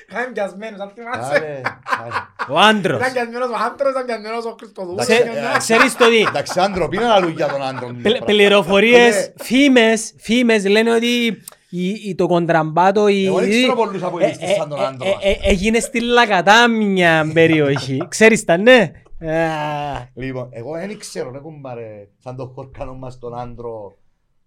[0.09, 1.39] Κάμε πιασμένος, αν θυμάσαι.
[1.39, 1.61] Κάλε,
[1.97, 2.15] κάλε.
[2.55, 2.99] Ο άντρος.
[3.01, 5.07] Ήταν πιασμένος ο Άντρος, ήταν πιασμένος ο Χριστοδούλος.
[5.07, 6.17] Εντάξει, Ξέ- ε, Ξέρεις το τι.
[6.21, 7.87] Εντάξει, άντρος, πήγαινε να λούγια τον άντρο.
[8.03, 13.75] Πλη- Πληροφορίες, Ε, φήμες, φήμες λένε ότι η- η- το κοντραμπάτο η- Εγώ δεν ξέρω
[13.75, 15.09] πολλούς ε, αποελίστες ε, σαν τον ε, άντρο.
[15.09, 17.97] ε, ε, έγινε στη Λακατά μια περιοχή.
[18.09, 18.91] Ξέρεις τα ναι.
[19.33, 23.99] Α, Λοιπόν, εγώ δεν ξέρω, ρε κουμπάρε, σαν το χορκανό μας τον άντρο,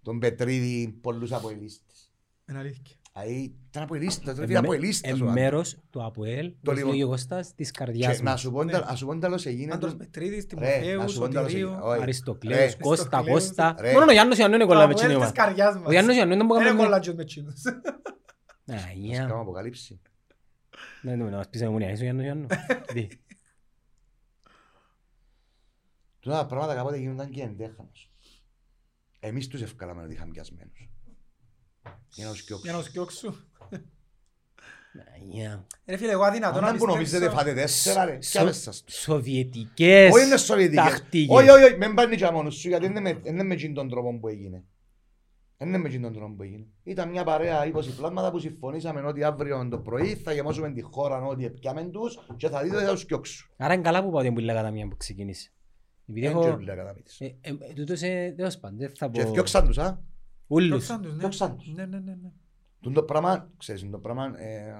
[0.03, 2.11] τον Πετρίδη, πολλούς αποελίστες.
[2.49, 2.95] Είναι αλήθεια.
[3.13, 5.33] Δηλαδή, ήταν αποελίστες, ε, δεν είναι αποελίστες ο ε, άντρος.
[5.33, 6.91] μέρος του ΑΠΟΕΛ, όπως λοιπόν.
[6.91, 8.39] λέγει ο Κώστας, της καρδιάς Και να μας.
[8.39, 9.73] σου πω, να σου πω τέλος έγινε...
[9.73, 11.67] Άντρος του- Πετρίδης, Ρε, να Τιμοθέου, σου πω τέλος Σωτηρίου.
[11.67, 11.81] έγινε.
[11.83, 12.01] Όχι.
[12.01, 13.75] Αριστοκλέους, Ρε, Κώστα, Αριστοκλέους, Κώστα.
[13.79, 13.93] ρε.
[13.93, 15.35] Μόνο ο Γιάννος Ιαννού είναι κολλά με Το τσινή Αποέλ μας.
[15.35, 15.85] της καρδιάς μας.
[15.87, 17.65] Ο Γιάννος Ιαννού είναι που Δεν έκαμε- έχω κολλάτζιος με τσίνους.
[17.65, 17.73] Α,
[18.75, 19.17] Ας γεια.
[19.19, 20.01] κάνουμε αποκαλύψη.
[21.01, 22.47] Ναι, ναι, να μας πεις εμονία, είσαι ο Γιάννος Ιαννού.
[22.93, 23.07] Τι.
[26.19, 28.11] Τούτα τα πράγματα κάποτε γίνονταν και εντέχανος.
[29.19, 30.89] Εμείς τους ευκάλαμε ότι είχαν πιασμένους.
[32.13, 32.81] Για να τους Για να κοιόξουν.
[32.83, 33.45] τους κοιόξουν.
[35.35, 35.63] Yeah.
[35.85, 37.37] Ρε φίλε, εγώ αδυνατό να Αν που νομίζετε πιστέψω.
[37.37, 38.95] φάτε τέσσερα ρε, Σο- πιάμε σας τους.
[38.95, 40.83] Σοβιετικές Όχι είναι σοβιετικές.
[40.83, 41.35] τακτικές.
[41.37, 43.53] Όχι, όχι, όχι, μην πάνε και μόνος σου, γιατί δεν είναι με- δεν είναι με
[43.53, 44.63] εκείνον τον τρόπο που έγινε.
[45.57, 46.65] Δεν είναι με εκείνον τον τρόπο που έγινε.
[46.83, 51.21] Ήταν μια παρέα 20 πλάσματα που συμφωνήσαμε ότι αύριο το πρωί θα γεμώσουμε τη χώρα
[51.25, 53.49] ότι πιάμε τους και θα δείτε ότι θα τους κοιόξουν.
[53.57, 55.51] Άρα είναι καλά που πάω την πουλά κατά μία που ξεκίνησε.
[56.09, 56.39] Επειδή Δεν έχω...
[56.57, 57.19] ξέρω, κατά μύτης.
[57.21, 58.33] Ε, ε, ε, Τούτος είναι...
[58.37, 59.31] Τέλος πάντων, δεν θα Και πω...
[59.31, 60.01] διώξαν τους, α.
[60.51, 60.67] Ούλους.
[60.69, 61.17] Διώξαν τους, ναι.
[61.17, 61.67] Διώξαν τους.
[61.75, 62.31] Ναι, ναι, ναι, ναι.
[62.81, 64.73] Τούν το πράγμα, ξέρεις, το πράγμα ε,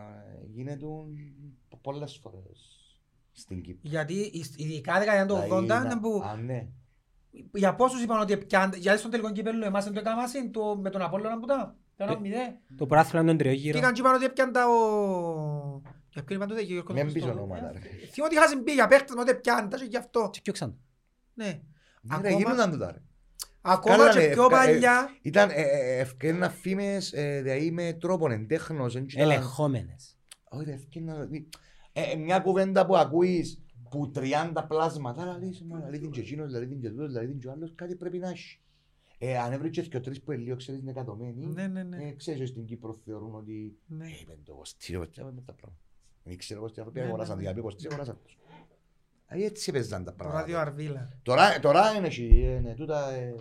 [0.54, 0.86] γίνεται
[1.82, 2.80] πολλές φορές
[3.32, 3.90] στην Κύπρο.
[3.90, 6.68] Γιατί εις- ειδικά δεκαετία του 80 Δηλαδή, είναι που Α, ναι.
[7.54, 10.78] για πόσους είπαν ότι πιάν- γιατί στον τελικό κύπελλο εμάς δεν το έκαναμε συν το-
[10.82, 12.58] με τον Απόλλωνα που τα το ένα Ε, μηδέ.
[12.78, 13.78] Το πράθυλο είναι τον Και τριόγυρο.
[13.78, 15.82] είχαν και είπαν ότι έπιαν τα ο...
[16.14, 17.28] Για ποιον είπαν τότε, για Γιώργο Μην Χριστό.
[17.30, 17.78] πεις ονόματα, ρε.
[17.78, 20.30] Ε, Θυμώ ότι είχαν πει για παίχτες με ότι έπιαν τα και γι' αυτό.
[20.34, 20.78] Και κοιόξαν.
[21.34, 21.46] Ναι.
[21.46, 21.52] Ναι,
[22.22, 23.02] ρε, Ακόμα- γίνονταν τούτα, ρε.
[23.62, 25.10] Ακόμα Κάνανε, και πιο ευκα- παλιά.
[25.22, 28.96] Ήταν ε, ε, ευκαιρία φήμες, ε, δηλαδή με τρόπον εντέχνος.
[28.96, 30.18] εν ήταν- Ελεγχόμενες.
[30.50, 31.30] Όχι ρε, ευκαιρία-
[31.94, 36.20] ε, ε, μια κουβέντα που ακούεις που 30 πλάσματα, αλλά λες, μα λέει την και
[36.20, 38.60] εκείνος, δηλαδή την και τούτος, δηλαδή την και ο άλλος, κάτι πρέπει να έχει.
[39.18, 42.04] Ε, αν έβρισκες και ο τρεις που ελίγο ξέρεις είναι εκατομένοι, Ναι, ναι, ναι.
[42.08, 44.06] ε, ξέρεις ότι στην Κύπρο θεωρούν ότι Ναι.
[44.06, 45.82] ε, είπε το κοστί, ρε, τι με τα πράγματα.
[46.24, 47.42] Δεν ξέρω εγώ τι άνθρωποι Ναι, ναι, αγοράσαν, ναι.
[47.42, 48.38] δηλαδή κοστί αγοράσαν τους.
[49.34, 50.62] Ε, Έτσι παίζαν τα Το ράδιο πράγματα.
[50.62, 51.10] Αρβίλα.
[51.24, 53.36] Τώρα, τώρα είναι εσύ, ε, ναι, τούτα, ε,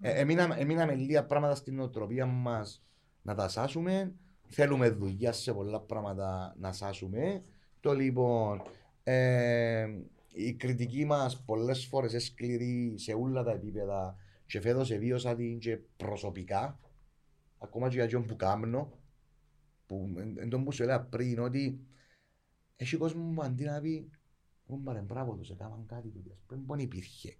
[0.00, 2.84] ε, εμείναμε, εμείναμε λίγα πράγματα στην νοοτροπία μας
[3.22, 4.14] να τα σάσουμε.
[4.48, 7.42] Θέλουμε δουλειά σε πολλά πράγματα να σάσουμε.
[7.80, 8.62] Το λοιπόν,
[9.02, 9.86] ε,
[10.32, 15.58] η κριτική μας πολλές φορές είναι σκληρή σε όλα τα επίπεδα και φέτος εβίωσα την
[15.58, 16.78] και προσωπικά,
[17.58, 18.92] ακόμα και για ποιον που κάμνω,
[19.86, 21.80] που εν, εν τω που σου έλεγα πριν, ότι
[22.76, 24.10] έχει κόσμο που αντί να πει
[24.66, 27.36] «Ω, μπαρε, μπράβο τους, έκαναν κάτι του, πριν πόν υπήρχε.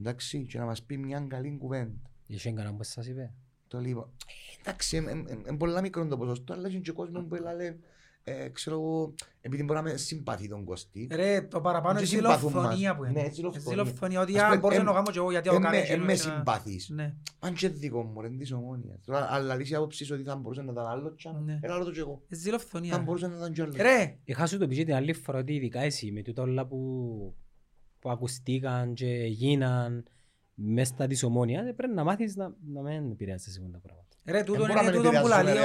[0.00, 2.10] Εντάξει, και να μας πει μια καλή κουβέντα.
[2.26, 3.34] Είχε κανέναν που σας είπε.
[3.68, 7.80] Το λοιπόν, ε, εντάξει, είναι πολλά μικρό το ποσοστό, αλλά είναι και κόσμος που λέει,
[8.28, 11.08] ε, ξέρω εγώ, επειδή μπορεί να με συμπαθεί τον Κωστή.
[11.10, 12.98] Ρε, το παραπάνω Και είναι συμπαθούν ζηλοφωνία μας.
[12.98, 13.22] που είναι.
[13.22, 13.68] Ναι, ζηλοφωνία.
[13.68, 15.60] Ζηλοφωνία, ότι Ας α, πούμε, μπορούσα εμ- να το κάνω και εγώ, γιατί ο Εν
[15.62, 16.88] κάνει με- εκείνο εν με και να- συμπαθείς.
[16.88, 17.14] Ναι.
[17.38, 18.98] Αν και δικό μου, ρε, της ομόνιας.
[19.04, 21.38] Τώρα, αλλά λύσει άποψης ότι θα μπορούσε να ήταν άλλο τσάνο.
[21.40, 21.58] Ναι.
[21.62, 22.22] Έλα το και εγώ.
[22.28, 22.92] Ε, Ζηλοφωνία.
[22.92, 23.72] Θα μπορούσε να ήταν και άλλο.
[23.76, 26.66] Ρε, Είχα σου το πει και την άλλη φορά ότι ειδικά εσύ με τούτα όλα
[26.66, 27.34] που,
[27.98, 30.04] που ακουστήκαν και γίναν
[30.54, 34.16] μέσα στα της ομόνιας ε, πρέπει να μάθεις να, να μην επηρεάζεσαι με τα πράγματα.
[34.24, 35.58] ρε, Δεν τούτο μπορώ να είναι με τούτο που επηρεάζουν, λαλεί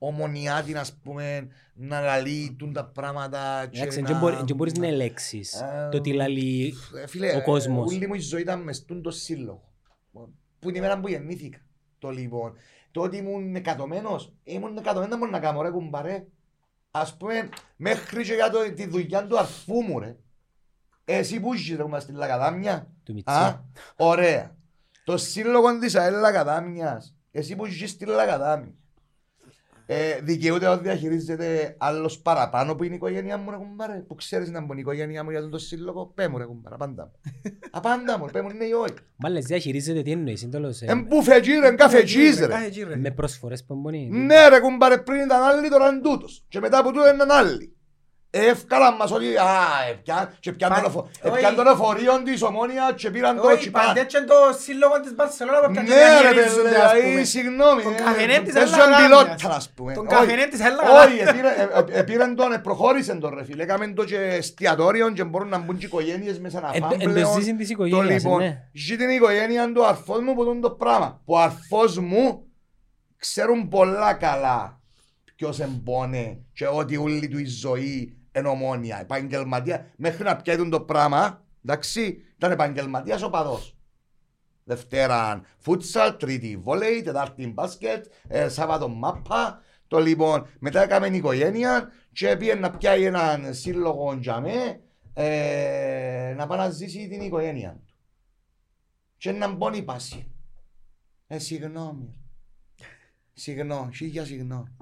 [0.00, 0.08] ρε, ο...
[0.08, 4.18] Όταν όταν θωρώ ομονιάτη, ας πούμε, να λαλεί τούν τα πράγματα και Εντάξει, να- δεν
[4.18, 7.92] μπορεί- δεν μπορείς να ελέγξεις Ε, το τι λαλεί Ε, Φίλε, ο κόσμος.
[7.92, 9.72] όλη μου η ζωή ήταν μες στον το σύλλογο.
[10.58, 11.58] Που είναι η μέρα που γεννήθηκα.
[11.98, 12.52] Το λοιπόν.
[12.90, 16.26] Το ότι ήμουν εκατομένος, ήμουν εκατομένος δεν μπορώ να κάνω ρε κουμπαρέ.
[16.90, 20.16] Ας πούμε, μέχρι και για το, τη δουλειά του αρφού μου ρε.
[21.04, 22.90] Εσύ που είσαι ρε κουμπά στη Λακαδάμια.
[23.04, 23.64] του Α, Μιτσά.
[23.96, 24.56] ωραία.
[25.04, 27.14] Το σύλλογο της ΑΕΛ Λακαδάμιας.
[27.30, 28.74] Εσύ που είσαι στη Λακαδάμια.
[29.88, 34.04] Ε, δικαιούται να διαχειρίζεται άλλος παραπάνω που είναι η οικογένειά μου ρε κουμπάρε.
[34.06, 36.12] Που ξέρεις να μπουν η οικογένειά μου για τον το σύλλογο.
[36.14, 37.32] Πέ μου ρε κουμπάρε, απάντα μου.
[37.70, 38.94] Απάντα μου, πέ μου είναι ή όχι.
[39.16, 42.46] Μάλλες διαχειρίζεται τι εννοείς, είναι τέλος, ε, Εν μπουφε τζίρε, εν καφε τζίζ ρε.
[42.46, 42.96] Κάθε τζίρε.
[42.96, 44.08] με προσφορές που μπορεί.
[44.12, 46.44] Ναι ρε κουμπάρε, πριν ήταν άλλοι, τώρα είναι τούτος.
[46.48, 47.75] Και μετά από τούτο ήταν άλλοι.
[48.50, 49.48] Εύκαλαν μας ότι α,
[49.90, 51.34] έπιαν και πιαν Πα- τον εφο- όχι.
[51.34, 53.86] έπιαν τον εφορείο της ομόνιας και πήραν το Όχι, τσιπάν.
[53.86, 57.24] παντέτσεν το σύλλογο της Μπαρσελόνα που πιάνε Ναι ρε διαχειρίζονται, παιδί, ας δηλαδή, πούμε.
[57.24, 57.82] συγγνώμη.
[57.82, 58.98] Τον ε, καφενέ της παίζω Ελλάδας.
[59.00, 59.92] εμπιλότα, ας πούμε.
[59.94, 60.14] Τον Όχι.
[60.16, 61.04] καφενέ της Ελλάδας.
[61.06, 65.10] Όχι, επήρε- ε, ε, επήραν τον, ε, προχώρησαν τον ρε φίλε, έκαμε το και εστιατόριο
[65.12, 67.32] και μπορούν να μπουν και οικογένειες μέσα να Εν το- φάνε εν το πλέον.
[67.34, 68.62] ζήσιν της Το οικογένειας, λοιπόν, ναι.
[68.86, 71.20] ζει την οικογένεια του αρφός μου που τον το πράγμα.
[71.24, 72.42] Που ο αρφός μου
[73.16, 74.80] ξέρουν πολλά καλά
[75.36, 79.86] ποιος εμπόνε και ότι όλη του η ζωή είναι ομόνια, επαγγελματία.
[79.96, 83.76] Μέχρι να πιέτουν το πράγμα, εντάξει, ήταν επαγγελματίας οπαδός.
[84.64, 89.60] Δευτέρα φούτσαλ, τρίτη βόλεϊ, τετάρτη μπάσκετ, ε, Σάββατο μάπα.
[89.88, 94.80] Το λοιπόν, μετά έκαμε οικογένεια και πήγε να πιάει έναν σύλλογο τζαμέ
[95.14, 97.94] ε, να πάει να ζήσει την οικογένεια του.
[99.16, 100.30] Και να μπώνει πάση.
[101.26, 102.14] Ε, συγγνώμη.
[103.32, 104.76] Συγγνώμη, χίλια συγγνώμη.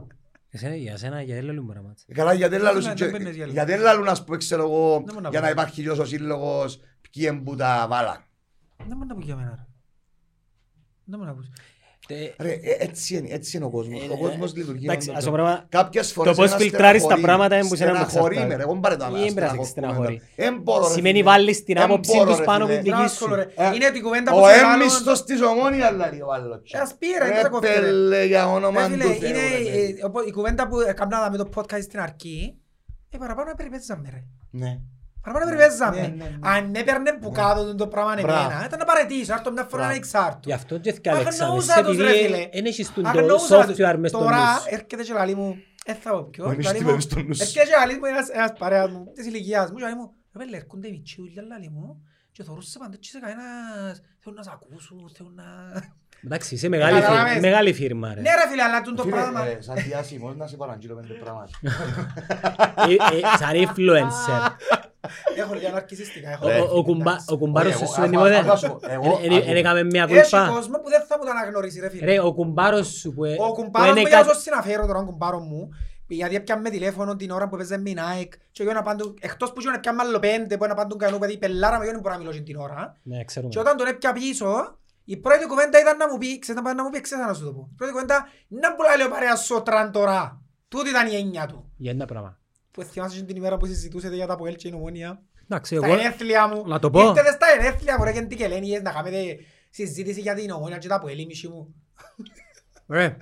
[0.56, 1.94] Εσένα, για σένα γιατί λαλούν πράγματα.
[2.06, 3.52] Ε, Καλά, γιατί λαλούν, Ναι, και- δεν παίρνεις γέλιο.
[3.52, 5.52] γιατί λαλούν, ας πούμε, ξέρω εγώ, Δεν μπορώ να για να πω.
[5.52, 8.24] υπάρχει και ο σύλλογος, ποιοι εμπού τα βάλαν.
[8.86, 9.66] Δεν μπορεί να πει για μένα ρε.
[11.04, 11.50] Δεν μπορεί να πεις.
[12.08, 14.00] Ε, Ρε, ε, έτσι είναι, έτσι είναι ο κόσμος.
[14.02, 14.84] Ε, Ο κόσμος λειτουργεί.
[14.86, 15.50] εντάξει, με ας τον το τρόπο.
[15.50, 17.24] πράγμα- Κάποιες φορές το πώς ένα φιλτράρεις τα στεναχωρείς.
[17.24, 18.56] πράγματα είναι που σε έναν Στεναχωρεί εξαρτάται.
[18.56, 20.20] με, ρε, εγώ μπάρε τα Ή στεναχωρώ- έμπρασε και στεναχωρεί.
[20.36, 21.30] Εν μπορώ, ρε, Σημαίνει φίλε.
[21.30, 22.76] βάλεις την Εν άποψη μπορώ, τους ρε, πάνω φίλε.
[22.78, 23.34] από τη δική Μπράβο, σου.
[23.34, 23.42] ρε.
[23.64, 26.72] Ε, Είναι την κουβέντα που Ο σε λάλλον- έμμιστος της ομόνιας λέει ο άλλος.
[26.72, 27.80] Ε, ας πει, ρε, Ρε, δεν θα κόφτε, ρε.
[27.80, 30.02] πέλε, για όνομα Ρε του φίλε, Θεού, είναι ρε, ε, παιδί.
[30.04, 32.56] οπό- η κουβέντα που έκανα με το podcast στην αρχή,
[33.10, 34.22] ε, παραπάνω περιπέτζαμε ρε.
[35.26, 35.32] Ναι.
[35.32, 36.00] Παραπάνω περιπέζαμε.
[36.00, 36.38] Ναι, ναι, ναι.
[36.48, 38.44] Αν έπαιρνε που κάτω το πράγμα Μπράβο.
[38.50, 39.88] εμένα, ήταν να παρετήσω, άρτω μια φορά Μπράβο.
[39.90, 40.40] να εξάρτω.
[40.44, 41.44] Γι' αυτό και Μα θυκάλεξαμε.
[41.44, 42.36] αγνοούσα τους, ρε φίλε.
[42.36, 43.76] Επειδή δεν έχεις τον το Αγνοούσα τους.
[43.78, 44.64] software μες στο Τώρα νους.
[44.66, 46.50] έρχεται και λαλεί μου, «Ε, θα πω ποιο».
[46.50, 47.42] Εμείς Λαλεί τι μου, μένεις στο νους σου.
[47.42, 50.44] Έρχεται και λαλεί μου ένας- ένας παρέας μου, της ηλικίας μου, και λαλεί μου, «Ρε
[50.44, 54.48] πέλε, έρχονται οι μητσιούλια», λαλεί μου, και θωρούσε πάντα και σε κανένας, θέλουν να σ'
[54.48, 55.44] ακούσουν, θέλουν να...
[56.24, 57.32] Εντάξει, είσαι μεγάλη Καταλάβες.
[57.32, 58.20] φίρμα- μεγάλη φίρμα ρε.
[58.20, 59.46] Ναι ρε φίλε, αλλά τούτο Φίλε, πράγμα...
[59.46, 61.50] ε, σαν διάσημος να σε παραγγείλω πέντε πράγματα.
[62.88, 64.50] Ε, ε, Σαν influencer.
[65.38, 66.46] Έχω λίγα ναρκισιστικά, έχω.
[66.46, 67.26] Ο- Ρε, ο- ο κουμπά- εντάξει.
[67.32, 69.50] ο κουμπάρος Όχι, σου εγώ- σου είναι άκου- τίποτε; άκου, άκου, εγώ- Ε, ε, άκου.
[69.50, 70.48] ε, έκαμε μια Έχει κουλπά.
[70.54, 72.04] κόσμο που δεν θα μου τον αναγνωρίσει ρε φίλε.
[72.04, 74.86] Ρε, ο κουμπάρος σου που ε- Ο που κουμπάρος είναι μου, για κάτι- όσο συναφέρω
[74.86, 75.68] τώρα, ο κουμπάρος μου,
[76.06, 79.52] γιατί έπιαμε τηλέφωνο την ώρα που έπαιζε με η Nike και εγώ να πάντου, εκτός
[79.52, 82.20] που είχαν έπιαμε άλλο πέντε που να πάντου κανού παιδί πελάρα με δεν μπορώ να
[82.20, 83.52] μιλώ την ώρα Ναι, ξέρουμε.
[83.52, 86.74] και όταν τον έπια πίσω, η πρώτη κουβέντα ήταν να μου πει, ξέρεις να πάει
[86.74, 87.68] να μου πει, ξέρεις να σου το πω.
[87.72, 90.42] Η πρώτη κουβέντα, να πουλάει λέει ο παρέας σωτράν τώρα.
[90.68, 91.72] Τούτη ήταν η έννοια του.
[91.76, 92.38] Για ένα πράγμα.
[92.70, 95.22] Που θυμάσαι την ημέρα που συζητούσατε για τα Αποέλ και η νομόνια.
[95.44, 95.94] Εντάξει, Στα εγώ...
[95.94, 96.66] ενέθλια μου.
[96.66, 97.00] Να το πω.
[97.00, 99.36] Ήρθετε στα ενέθλια μου ρε και τι και λένε να κάνετε
[99.70, 101.74] συζήτηση για την ομόνια και τα Αποέλ η μισή μου.
[102.88, 103.16] Ρε,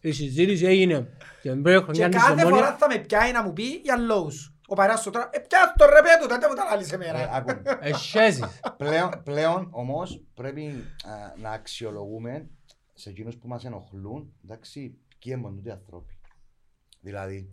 [0.00, 1.08] η συζήτηση έγινε.
[1.42, 2.76] Και την πρώτη Και χρονιά της κάθε φορά Ομόνια.
[2.78, 4.52] θα με πιάει να μου πει για λόγους.
[4.70, 7.30] Ο παρέας σου τώρα, ε πιάσ' το ρε πέτου, τότε μου τα λάλης Ε, εμένα.
[7.32, 7.62] άκου.
[7.80, 8.44] Εσχέζεις.
[8.76, 10.66] Πλέον, πλέον όμως πρέπει
[11.04, 12.48] α, να αξιολογούμε
[12.94, 16.18] σε εκείνους που μας ενοχλούν, εντάξει, ποιοι έμπονται οι άνθρωποι.
[17.00, 17.52] Δηλαδή,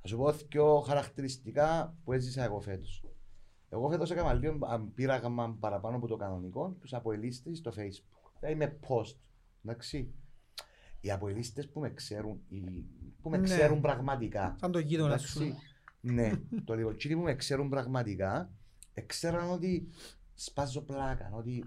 [0.00, 3.04] θα σου πω δύο χαρακτηριστικά που έζησα εγώ φέτος.
[3.68, 8.30] Εγώ φέτος έκανα λίγο α, πείραγμα παραπάνω από το κανονικό, τους αποελίστες στο facebook.
[8.40, 9.16] Δηλαδή με post,
[9.64, 10.14] εντάξει.
[11.00, 12.84] Οι αποελίστες που με ξέρουν, οι-
[13.22, 13.44] που με Ναι.
[13.44, 15.56] ξέρουν πραγματικά, Σαν το γείτονα Εντάξει, σου.
[16.00, 16.32] Ναι,
[16.64, 16.90] το λίγο.
[16.90, 18.50] Εκείνοι που με ξέρουν πραγματικά,
[19.06, 19.88] ξέραν ότι
[20.34, 21.64] σπάζω πλάκα, ότι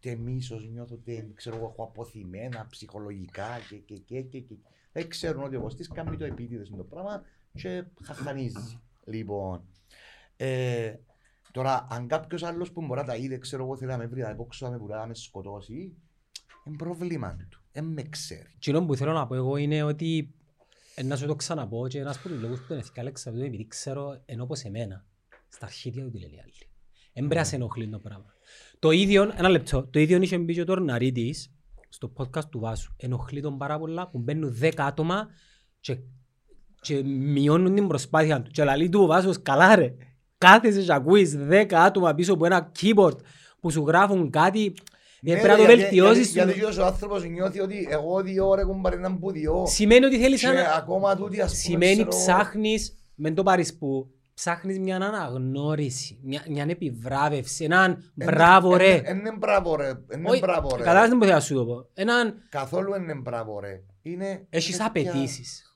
[0.00, 4.54] τε μίσος νιώθω, τε, ξέρω εγώ, έχω αποθυμένα ψυχολογικά και και και και και.
[4.92, 8.80] Δεν ξέρουν ότι ο Κωστής κάνει το επίτηδες με το πράγμα και χαχανίζει.
[9.04, 9.64] Λοιπόν,
[10.36, 10.94] ε,
[11.52, 14.20] τώρα αν κάποιος άλλος που μπορεί να τα είδε, ξέρω εγώ, θέλει να με βρει,
[14.20, 15.94] να με πόξω, να με βουρά, να με σκοτώσει,
[16.64, 18.52] είναι πρόβλημα του, δεν με ξέρει.
[18.54, 20.43] Εκείνο που θέλω να πω εγώ είναι ότι ε,
[21.02, 24.22] να σου το ξαναπώ και ένας από τους λόγους που τον εθικάλεξα είναι επειδή ξέρω
[24.24, 25.04] ενώ όπως εμένα
[25.48, 26.52] στα αρχίδια του τη λένε οι άλλοι.
[27.12, 28.34] Εν πρέπει να σε ενοχλεί το πράγμα.
[28.78, 31.54] Το ίδιο, ένα λεπτό, το ίδιο είχε μπει και ο Τορναρίτης
[31.88, 32.94] στο podcast του Βάσου.
[32.96, 35.28] Ενοχλεί τον πάρα πολλά που μπαίνουν 10 άτομα
[35.80, 35.98] και,
[36.80, 38.50] και μειώνουν την προσπάθεια του.
[38.50, 39.94] Και λαλεί του ο Βάσος, καλά ρε,
[40.38, 43.16] κάθεσαι και ακούεις 10 άτομα πίσω από ένα keyboard
[43.60, 44.93] που σου γράφουν κάτι, ε, Ναι,
[45.32, 46.30] πρέπει να το γιατί- βελτιώσεις.
[46.32, 46.58] Γιατί, σου.
[46.58, 49.64] γιατί ο άνθρωπος νιώθει ότι εγώ δύο ώρες έχουν πάρει έναν που δύο.
[49.66, 50.74] Σημαίνει ότι θέλεις Και ένα...
[50.76, 56.44] ακόμα τούτοι ας πούμε Σημαίνει ξέρω- ψάχνεις, μεν το πάρεις που, ψάχνεις μια αναγνώριση, μια,
[56.48, 59.00] μια επιβράβευση, έναν Εν- μπράβο εν- ρε.
[59.04, 59.92] εν- Είναι μπράβο ρε.
[60.14, 60.82] Είναι Όχι, μπράβο ρε.
[60.82, 61.88] Κατάλαβες τι θέλω να σου το πω.
[61.94, 63.82] Έναν, Καθόλου είναι μπράβο ρε.
[64.02, 64.46] Είναι...
[64.50, 65.68] έχεις είναι πια- απαιτήσεις.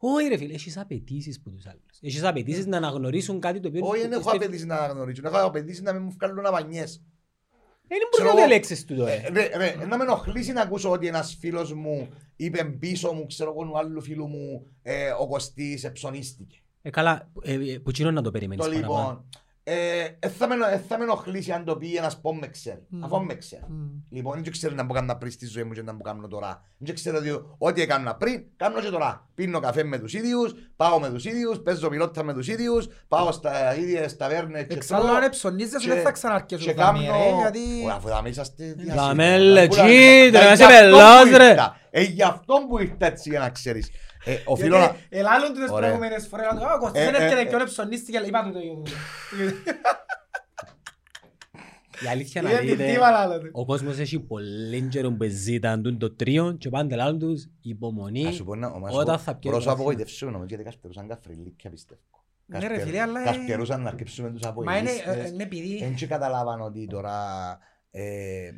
[0.00, 1.98] Όχι ρε φίλε, έχεις απαιτήσεις που τους άλλους.
[2.00, 3.86] Έχεις απαιτήσεις να αναγνωρίσουν κάτι το οποίο...
[3.86, 5.22] Όχι, δεν έχω στο- απαιτήσεις να αναγνωρίσω.
[5.24, 7.02] Έχω απαιτήσεις να μην μου βγάλουν αβανιές.
[7.88, 9.10] Δεν μπορείς Ξέρω να εγώ- διαλέξεις του τώρα.
[9.12, 13.26] Ε, Ρε, ρε, να με ενοχλήσει να ακούσω ότι ένας φίλος μου είπε πίσω μου,
[13.26, 16.56] ξέρω εγώ, του άλλου φίλου μου, ε, ο Κωστής εψωνίστηκε.
[16.82, 18.94] Ε, καλά, ε, ε, που κοινό να το περιμένεις Το παραπάνω.
[18.98, 19.40] λοιπόν, ε, ε,
[20.38, 22.82] θα με, ε, θα με ενοχλήσει αν το πει ένας που με ξέρει.
[22.88, 23.04] Μμ.
[23.04, 23.62] Αφού με ξέρει.
[23.68, 23.86] Μμ.
[24.10, 26.62] Λοιπόν, δεν ξέρω να μπορώ να πριν στη ζωή μου και να μου κάνω τώρα.
[26.78, 29.26] Δεν ξέρω ότι ό,τι έκανα πριν, κάνω και τώρα.
[29.34, 33.32] Πίνω καφέ με τους ίδιους, πάω με τους ίδιους, παίζω πιλότα με τους ίδιους, πάω
[33.32, 35.16] στα ίδιες ταβέρνες και Εξάλλου τρώω.
[35.16, 36.98] αν ψωνίζεσαι και- δεν θα Και ξαναρκέσουν κάνω...
[37.00, 37.60] δάμε ρε, γιατί...
[37.86, 38.94] Ω, Αφού δάμε είσαστε διάσημοι.
[38.96, 41.48] Δάμε, Πού λε, να- τζι, να- ρε, είσαι γι' αυτό πελός, που ρε.
[41.48, 41.76] ήρθα.
[41.90, 43.90] Ε, γι' αυτό που ήρθα έτσι για να ξέρεις.
[44.32, 44.84] Ε, οφείλω να...
[44.84, 45.76] Γιατί ελάλλουν τις Ωραία.
[45.88, 47.44] προηγούμενες φορές, λένε, «Α, ο Κωστής Ε, δεν ε, έρχεται ε.
[47.44, 48.82] και όλε ψωνίστηκε, είπα του το ίδιο.
[52.04, 53.48] Η αλήθεια να Είναι την δείτε, τίβα λάλο του.
[53.52, 58.26] ο κόσμος έχει πολύ καιρό που ζήταν το τρίον και πάντα λάλλον τους υπομονή.
[58.26, 60.62] Ας σου πω να- όμως, Όταν εγώ θα πιω μπορώ να το απογοητεύσω νομίζω γιατί
[60.64, 62.00] καρτερούσαν καφριλίκια πιστεύω.
[62.46, 65.24] Ναι, ρε, φίλε, αλλά, ε, Καρτερούσαν να αρκεψούμε τους Μα είναι, αποελίστες.
[65.24, 65.78] ε, είναι επειδή...
[65.78, 67.12] Δεν και καταλάβαν ότι τώρα
[67.52, 67.58] ε,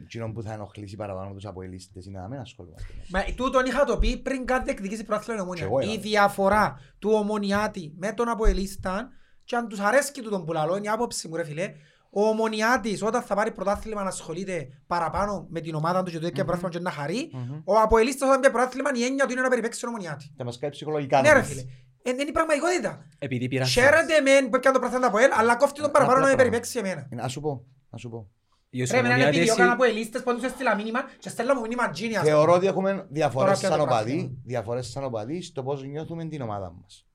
[0.03, 2.87] εκείνο που θα ενοχλήσει παραπάνω από τους αποελίστες είναι να μην ασχολούμαστε.
[3.09, 5.89] με Μα τούτον είχα το πει πριν κάτι διεκδικήσει προάθλιο η Και εγώ ομόνια.
[5.89, 6.03] Η έκανα.
[6.09, 9.09] διαφορά του ομονιάτη με τον Αποελίσταν
[9.45, 11.73] και αν τους αρέσκει του τον πουλαλό, είναι η άποψη μου ρε φίλε,
[12.11, 16.27] ο ομονιάτης όταν θα πάρει πρωτάθλημα να ασχολείται παραπάνω με την ομάδα του και το
[16.27, 17.61] έχει πρωτάθλημα και να χαρεί, Μμμ.
[17.65, 20.33] ο Αποελίστας όταν πιει πρωτάθλημα η έννοια του είναι να περιπέξει τον ομονιάτη.
[20.37, 21.21] Θα μας κάνει ψυχολογικά.
[21.21, 21.49] Ναι ρε όμως.
[21.49, 21.61] φίλε.
[22.03, 23.07] Ε, Είναι η πραγματικότητα.
[23.19, 26.31] Επειδή πήραν Χαίρεται μεν που έπιανε το πρωτάθλημα από ελ, αλλά κόφτει τον παραπάνω Απλά
[26.31, 26.51] να με πράγματα.
[26.51, 27.09] περιπέξει εμένα.
[27.13, 28.29] Είναι- Ας σου πω, ας σου πω.
[28.73, 31.61] Οι Ρε, εμένα είναι επειδή Ομονιάτες έκανα Αποελίστες που τους έστειλα μήνυμα και στέλνω μου
[31.61, 32.23] μήνυμα genius.
[32.25, 34.37] Θεωρώ ότι έχουμε διαφορές Τώρα πια σαν το οπαδοί, πράσινο.
[34.45, 37.07] διαφορές σαν οπαδοί στο πώς νιώθουμε την ομάδα μας.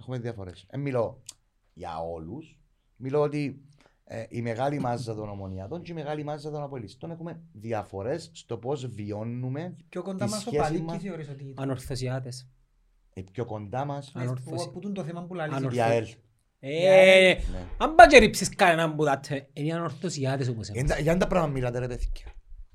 [0.00, 0.66] Έχουμε διαφορές.
[0.70, 1.22] Δεν μιλώ
[1.72, 2.58] για όλους.
[2.96, 3.60] Μιλώ ότι
[4.04, 8.56] ε, η μεγάλη μάζα των ομονιάτων και η μεγάλη μάζα των αποελιστών έχουμε διαφορές στο
[8.58, 11.64] πώς βιώνουμε Πιο κοντά τη μας ο σχέση Παλίκη μας- θεωρείς ότι ήταν.
[11.64, 12.48] Ανορθωσιάτες.
[13.14, 14.64] οι πιο κοντά μας Ανορθώση.
[14.66, 15.56] Που- Που τούν το θέμα που λαλείς.
[15.56, 16.06] Ανορθώ- η ΑΕΛ.
[16.60, 17.58] Ε, Ναι.
[17.78, 20.92] αν πας και ρίψεις κανέναν που τα τε- είναι οι ανορθωσιάτες όπως Για εμείς.
[20.92, 22.08] τα- Για τα πράγματα μιλάτε ρε παιδιά.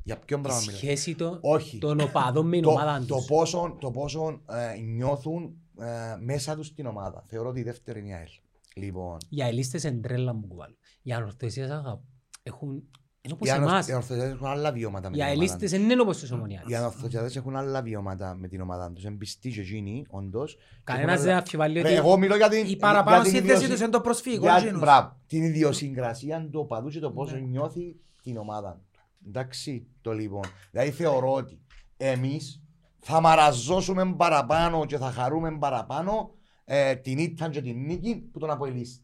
[0.04, 0.78] Για ποιον Η πράγμα μιλάτε.
[0.78, 1.78] σχέση των- Όχι.
[1.78, 3.26] των οπαδών με την Το, ομάδα το τους.
[3.26, 7.24] πόσο, το πόσο ε, νιώθουν ε, μέσα τους την ομάδα.
[7.28, 8.28] Θεωρώ ότι η δεύτερη είναι η ΑΕΛ.
[8.76, 10.76] Λοιπόν, Για ελίστες εν τρέλα μου κουβάλλω.
[11.04, 12.02] Οι ανορθωσίες αγα-
[12.44, 12.84] έχουν...
[13.24, 13.88] Είναι όπως οι ανορ- εμάς.
[13.88, 15.80] οι ανορθωσιάτες έχουν άλλα βιώματα με Οι την ομάδα αελίστες τους.
[15.80, 16.78] δεν είναι όπως τους Οι ομονιάτες.
[16.78, 19.04] ανορθωσιάτες έχουν άλλα βιώματα με την ομάδα τους.
[19.06, 20.56] Εμπιστοί και εκείνοι, όντως.
[20.56, 23.24] Και Κανένας έχουν δεν άλλα- αμφιβάλλει Ρε, ότι Εγώ μιλώ για την, Η παραπάνω για
[23.24, 24.42] την σύνθεση ιδιοσυ- τους είναι το προσφύγο.
[24.42, 24.80] για- εκείνους.
[24.80, 27.42] μπράβο, την ιδιοσυγκρασία του οπαδού και το πόσο Ναι.
[27.42, 29.00] νιώθει την ομάδα του.
[29.28, 30.44] Εντάξει, το λοιπόν.
[30.72, 31.60] Δηλαδή θεωρώ ότι
[31.98, 32.62] εμείς
[33.00, 36.32] θα μαραζώσουμε παραπάνω και θα χαρούμε παραπάνω
[36.66, 39.04] ε, την ήττα και την νίκη που τον αποελίστη.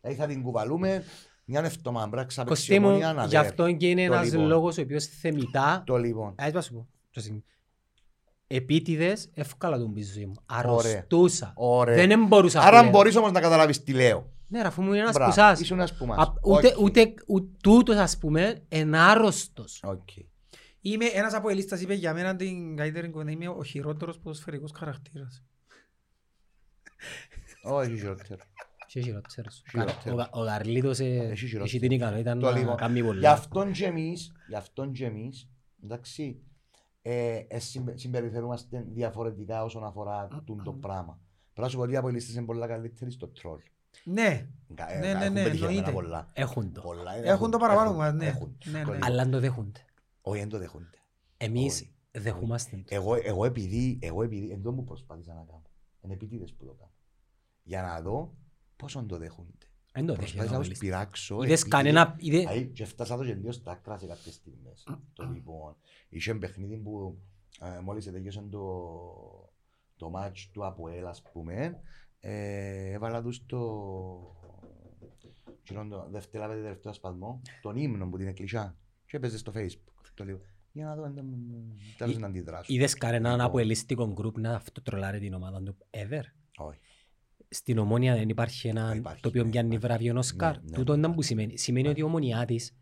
[0.00, 1.02] Δηλαδή θα την κουβαλούμε
[1.44, 2.04] μια εβδομάδα.
[2.08, 3.40] Πρέπει να ξαπαίξει Κωστή μου, ομονία να γι' δέρ.
[3.40, 4.46] αυτό και είναι Το ένας λοιπόν.
[4.46, 6.34] λόγος ο οποίος θεμητά Το λοιπόν.
[6.38, 6.88] Ας πάω σου πω.
[7.14, 7.44] Μια στιγμή.
[8.46, 10.34] Επίτηδες εύκολα τον πίσω μου.
[10.46, 11.52] Αρρωστούσα.
[11.56, 12.06] Ωραία.
[12.06, 12.90] Δεν μπορούσα Άρα πλέον.
[12.92, 14.30] μπορείς όμως να καταλάβεις τι λέω.
[14.48, 15.60] Ναι, ρε, αφού μου είναι ένας Μπράβο, πουσάς.
[15.60, 16.18] Ήσουν ένας που μας.
[16.18, 16.82] Α, Ούτε, Όχι.
[16.82, 19.80] ούτε, ούτε τούτος ας πούμε είναι άρρωστος.
[19.84, 20.08] Οκ.
[20.80, 23.30] Είμαι ένας από ελίστας είπε για μένα την καλύτερη κουβέντα.
[23.30, 25.42] Είμαι ο χειρότερος ποδοσφαιρικός χαρακτήρας.
[27.62, 28.40] Όχι χειρότερο.
[28.92, 29.62] Και χειρότερος.
[29.70, 30.14] Χειρότερο.
[30.14, 31.64] Ο Γα- Ο Γαρλίτος ε, Έχει χειρότερο.
[31.64, 32.76] έχει την ικανότητα Το να λοιπόν.
[32.76, 33.30] κάνει Γι' πολλά.
[33.30, 35.48] αυτόν και εμείς, γι' αυτόν και εμείς,
[35.84, 36.40] εντάξει,
[37.02, 41.20] ε, ε, συμπε- συμπεριφερούμαστε διαφορετικά όσον αφορά τούν το πράγμα.
[41.52, 43.60] Πρέπει να σου πω ότι οι αποελίστες είναι πολλά καλύτεροι στο τρόλ.
[44.04, 45.92] Ναι, Κα- Ναι, ε, ναι, έχουν ναι, πετυχημένα εννοείται.
[45.92, 46.30] πολλά.
[46.32, 46.80] Έχουν το.
[46.80, 48.26] Πολλά, Έχουν το παραπάνω έχουν, μας, ναι.
[48.26, 48.56] έχουν.
[48.64, 48.84] Ναι, ναι.
[48.84, 49.08] Το λοιπόν.
[49.10, 49.80] Αλλά αν το δέχονται.
[50.20, 50.98] Όχι, δεν το δέχονται.
[51.36, 51.94] Εμείς Όχι.
[52.10, 52.94] δεχόμαστε το.
[52.94, 55.62] Εγώ, εγώ επειδή, εγώ επειδή, εν τω που προσπάθησα να κάνω.
[56.00, 56.90] Είναι επίτηδες που το κάνω.
[57.62, 58.34] Για να δω
[58.82, 59.52] πόσο το δέχονται.
[59.92, 60.36] Δεν το δέχεται.
[60.36, 60.78] Προσπάθησα ο να τους Γαρλίτος.
[60.78, 61.42] πειράξω.
[61.42, 62.14] Είδες επειδή- κανένα...
[62.18, 64.86] είδε- Αι, και φτάσα το και λίγο στα άκρα σε κάποιες στιγμές.
[65.12, 65.76] Το λοιπόν,
[66.08, 67.18] είχε παιχνίδι που
[67.60, 68.62] ε, μόλις τελειώσε το,
[69.96, 71.80] το μάτς του Αποέλ, ας πούμε,
[72.20, 73.58] ε, έβαλα τους το,
[75.60, 80.04] εκείνον το δεύτερο πέντε τελευταίο σπασμό, τον ύμνο που την εκκλησιά και έπαιζε στο facebook.
[80.14, 80.40] Το λίγο,
[80.72, 81.26] για να δω αν δεν-
[81.96, 82.72] τέλος να αντιδράσω.
[82.74, 83.46] Είδες κανέναν Λοιπόν.
[83.46, 85.76] από ελίστικο γκρουπ να αυτοτρολάρει την ομάδα του.
[85.90, 86.22] Ever;
[86.56, 86.78] Όχι.
[87.54, 89.86] Στην ομόνια δεν υπάρχει ένα Υπάρχει, το οποίο ναι, πιάνει υπάρχει.
[89.86, 90.54] βραβείο Οσκάρ.
[90.56, 91.26] Ναι, ναι, Τούτο είναι που υπάρχει.
[91.28, 91.58] σημαίνει.
[91.58, 92.76] Σημαίνει ότι η ομονιά της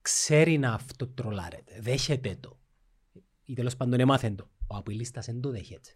[0.00, 1.78] ξέρει να αυτοτρολάρεται.
[1.80, 2.58] Δέχεται το.
[3.44, 4.50] Ή τέλος πάντων έμαθεν το.
[4.66, 5.92] Ο απειλίστας δεν το δέχεται.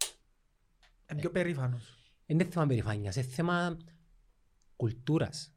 [1.11, 1.93] είμαι πιο περήφανος.
[2.25, 3.77] Είναι θέμα περηφάνειας, είναι θέμα
[4.75, 5.53] κουλτούρας.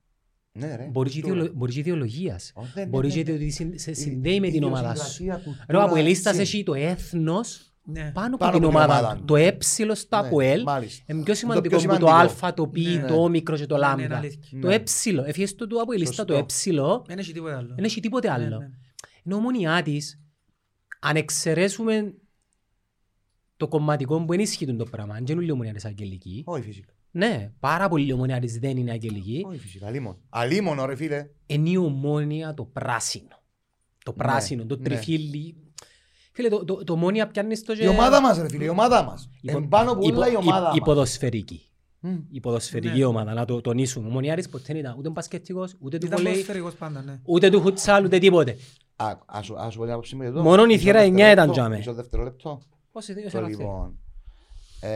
[0.52, 0.84] Ναι, ρε.
[0.84, 1.34] Μπορεί και τώρα.
[1.34, 2.52] ιδεολο- μπορεί και ιδεολογίας.
[2.54, 3.32] Όχι, ναι, Μπορεί ναι, και ναι.
[3.32, 5.00] ότι συν- σε Η- συνδέει με η την ομάδα σου.
[5.22, 6.56] ιδιοσυγκρασία, κουλτούρα, Ρε ο Αποελίστας έτσι.
[6.56, 8.10] έχει το έθνος Ναι.
[8.12, 9.18] πάνω Πάνω από την από την ομάδα ομάδα του.
[9.18, 9.24] του.
[9.24, 11.04] Το έψιλο στο Ναι, Αποέλ μάλιστα.
[11.06, 12.46] είναι πιο σημαντικό πιο από το σημαντικό.
[12.46, 14.16] α, το π, Ναι, το όμικρο και το Ναι, ναι, είναι λάμδα.
[14.16, 14.60] αλήθεια.
[14.60, 14.74] Το Ναι.
[14.74, 16.44] έψιλο, έφυγες το του Αποελίστα το Σωστό.
[16.44, 17.74] έψιλο, Δεν έχει τίποτα άλλο.
[17.74, 18.58] δεν έχει τίποτε Ναι, άλλο.
[18.58, 18.70] ναι.
[19.24, 20.20] Ενώ ομονιά της,
[21.00, 22.14] αν εξαιρέσουμε
[23.56, 26.92] το κομματικό που ενίσχυε το πράγμα, αν και είναι όλοι οι ομονιάτες αγγελικοί, Όχι φυσικά.
[27.10, 29.86] ναι, πάρα πολλοί ομονιάτες δεν είναι αγγελικοί, Όχι φυσικά.
[29.86, 30.18] Αλίμον.
[30.28, 31.28] Αλίμον, ρε φίλε.
[31.46, 33.42] είναι η ομόνια το πράσινο.
[34.04, 34.82] Το Ναι, πράσινο, το ναι.
[34.82, 35.56] τριφύλι.
[36.32, 39.28] Φίλε, το, το, το ομόνια πιάνει στο Η ομάδα μας ρε φίλε, η ομάδα μας.
[39.40, 40.88] Υπο- Εν πάνω που υπο- όλα η η- ομάδα Η μας.
[40.88, 41.66] ποδοσφαιρική.
[42.00, 42.16] Μμ.
[42.30, 43.04] Η ποδοσφαιρική Ναι.
[43.04, 44.08] ομάδα, να το τονίσουμε.
[44.08, 47.20] Ο Μονιάρης ποτέ δεν ήταν ούτε μπασκετικός, ούτε του Ήταν βολέι, ποδοσφαιρικός πάντα, ναι.
[47.24, 48.56] ούτε του φουτσάλ, ούτε τίποτε.
[48.96, 50.42] Α, ας σου- ας σου πω την άποψή μου εδώ.
[50.42, 51.76] Μόνον η Μισό θύρα εννιά ήταν δευτερόλεπτο, τζάμε.
[51.76, 52.60] Μισό δευτερόλεπτο.
[52.92, 53.98] Πώς είναι, Το όσο να λοιπόν.
[54.80, 54.90] ε,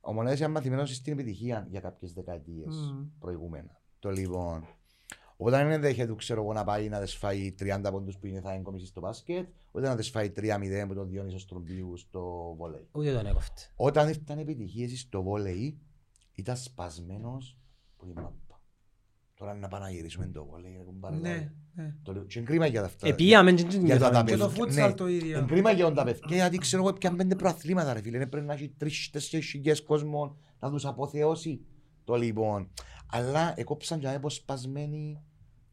[0.00, 3.04] Ο Μονέδης είναι μαθημένος στην επιτυχία για κάποιες δεκαετίες Μμ.
[3.18, 3.80] προηγούμενα.
[3.98, 4.64] Το λοιπόν.
[5.40, 8.52] Οπότε δεν ενδέχεται, ξέρω εγώ, να πάει να δες φάει 30 πόντους που είναι θα
[8.52, 12.88] εγκομίσει στο μπάσκετ, ούτε να δες φάει 3-0 που τον Διόνυσο Στρομπίου στο βολέι.
[12.92, 13.60] Ούτε τον έκοφτε.
[13.76, 15.78] Όταν ήρθαν επιτυχίες στο βόλεϊ,
[16.34, 17.58] ήταν σπασμένος
[17.96, 18.60] που η μάπα.
[19.34, 20.74] Τώρα είναι να πάμε να γυρίσουμε το βόλεϊ.
[20.76, 21.52] ρε κουμπάρε, Ναι, λάβε.
[21.74, 21.94] ναι.
[22.02, 22.24] Το λέω.
[22.24, 23.08] Και εγκρίμα για αυτά.
[23.08, 24.48] Επίαμε και Για τα δεν Και το παιδιά.
[24.48, 24.94] φούτσαλ Ναι.
[24.94, 25.38] το ίδιο.
[25.38, 26.36] Εγκρίμα για τα παιδιά.
[26.36, 28.26] Γιατί ξέρω εγώ πιάνε πέντε προαθλήματα ρε φίλε.
[28.26, 31.60] Πρέπει να έχει τρεις-τέσσερις χιλιάδες κόσμο να τους αποθεώσει.
[32.04, 32.70] Το λοιπόν.
[33.10, 35.22] Αλλά εκόψαν για αποσπασμένη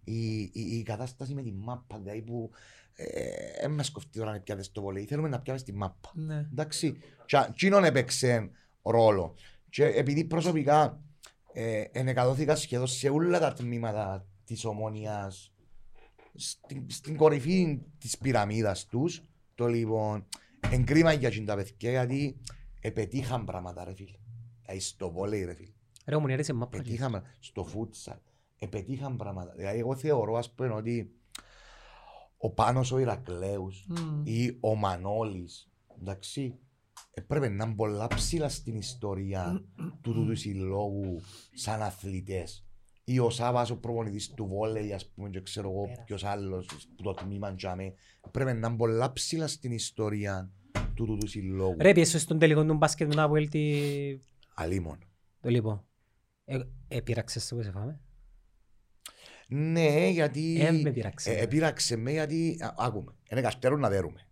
[0.06, 1.98] η, η, η κατάσταση με τη μάπα.
[1.98, 2.52] Δηλαδή που
[2.96, 5.06] ε, μας κοφτεί τώρα να πιάτε το βολέι.
[5.06, 6.12] Θέλουμε να πιάμε στη μάπα.
[6.14, 6.48] Ναι.
[6.52, 8.50] Εντάξει, και εκείνον έπαιξε
[8.82, 9.36] ρόλο.
[9.70, 11.02] Και επειδή προσωπικά
[11.54, 15.54] ε, ενεκατώθηκα σχεδόν σε όλα τα τμήματα της ομόνιας
[16.36, 19.24] στην, στην κορυφή της πυραμίδας τους,
[19.56, 20.26] το λοιπόν,
[20.70, 22.38] εγκρίμα για εκείνα τα παιδιά γιατί
[22.82, 24.18] επετύχαν πράγματα ρε φίλε.
[24.62, 25.72] Δηλαδή στο βόλεϊ ρε φίλε.
[26.06, 26.78] Ρε ο Μονιάρης είναι μάπα.
[26.78, 28.18] Πετύχαμε στο φούτσαλ.
[28.60, 29.54] Επετύχαν πράγματα.
[29.56, 31.12] Δηλαδή εγώ θεωρώ ας πούμε ότι
[32.38, 34.22] ο Πάνος ο Ηρακλέους Μμ.
[34.24, 36.60] ή ο Μανώλης, εντάξει,
[37.12, 39.64] έπρεπε να είναι πολλά ψηλά στην ιστορία
[40.02, 41.22] του τούτου συλλόγου
[41.54, 42.66] σαν αθλητές.
[43.04, 47.04] Ή ο Σάββας ο προπονητής του βόλεϊ, ας πούμε, και ξέρω εγώ ποιος άλλος που
[47.04, 47.94] το τμήμα τζάμε.
[48.28, 50.52] Έπρεπε να είναι πολλά ψηλά στην ιστορία
[50.94, 51.76] του τούτου συλλόγου.
[51.80, 54.24] Ρε πιέσαι στον τελικό του μπάσκετ μετά από έλτη...
[54.56, 55.00] Αλίμον.
[55.42, 55.86] Το λοιπόν.
[56.46, 58.00] Ε, Επήραξες σε που σε φάμε.
[59.48, 60.62] Ναι, γιατί.
[60.62, 61.32] Ε, με πειράξε.
[61.32, 62.58] Ε, επήραξε με γιατί.
[62.62, 63.12] α, Άκουμε.
[63.32, 64.28] Είναι καστέρον να δέρουμε.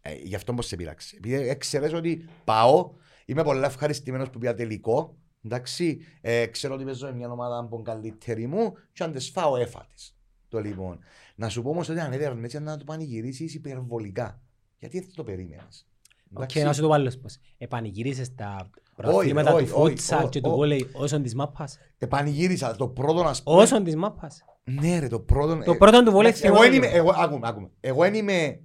[0.00, 1.16] Ε, γι' αυτό πώ σε πειράξε.
[1.16, 2.90] Επειδή έξερε ότι πάω,
[3.24, 5.18] είμαι πολύ ευχαριστημένος που πήγα τελικό.
[5.44, 9.56] Εντάξει, ε, ξέρω ότι παίζω με μια ομάδα από καλύτερη μου και αν τις φάω
[9.56, 10.14] έφατες.
[10.48, 10.98] Το λοιπόν.
[11.34, 14.42] Να σου πω όμως ότι αν έδερνε έτσι να το πανηγυρίσεις υπερβολικά.
[14.78, 15.86] Γιατί δεν το περίμενες.
[16.32, 17.38] Οκ, να σου το βάλω πώς.
[17.58, 18.70] Επανηγύρισες τα
[19.08, 20.58] Όχι, προαθλήματα του όχι, όχι, φούτσαλ και του όχι.
[20.58, 21.78] βόλεϊ όσον της μάπας.
[21.98, 23.56] Επανηγύρισα το πρώτο να σπώ.
[23.56, 24.44] Όσον της μάπας.
[24.64, 25.58] Ναι ρε, το πρώτο...
[25.64, 26.96] Το πρώτο του βόλεϊ εντάξει, Εγώ θυμάμαι δεν είμαι, το.
[26.96, 27.70] εγώ, άκουμε, άκουμε.
[27.80, 28.60] Εγώ δεν είμαι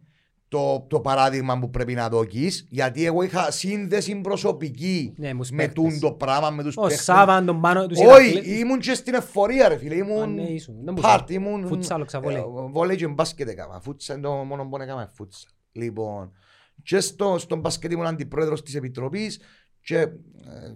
[0.48, 5.58] το, το παράδειγμα που πρέπει να δοκείς, γιατί εγώ είχα σύνδεση προσωπική Ναι, μου με
[5.58, 5.74] παίχτες.
[5.74, 7.04] τούν το πράγμα, με τους Ο παίχτες.
[7.04, 10.42] Σάβαν τον πάνω τους Όχι, Ηρακλή- ήμουν και στην εφορία ρε φίλε, Α, ήμουν ναι,
[10.42, 10.76] ήσουν.
[10.84, 11.44] Δεν μου πάρτι, είπα.
[11.48, 12.42] ήμουν Φούτσαλ, ξαβόλεϊ.
[12.42, 15.52] ε, βόλεϊ και μπάσκετ έκανα, φούτσαλ είναι το μόνο που έκανα φούτσαλ.
[15.72, 16.32] Λοιπόν,
[16.84, 19.40] και στο, στον μπάσκετ ήμουν αντιπρόεδρος της Επιτροπής
[19.86, 20.10] και ε,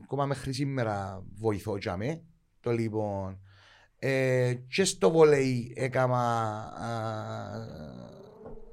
[0.03, 2.21] ακόμα μέχρι σήμερα βοηθώ για με,
[2.59, 3.39] το λοιπόν.
[3.99, 6.89] Ε, και στο βόλεϊ έκανα α,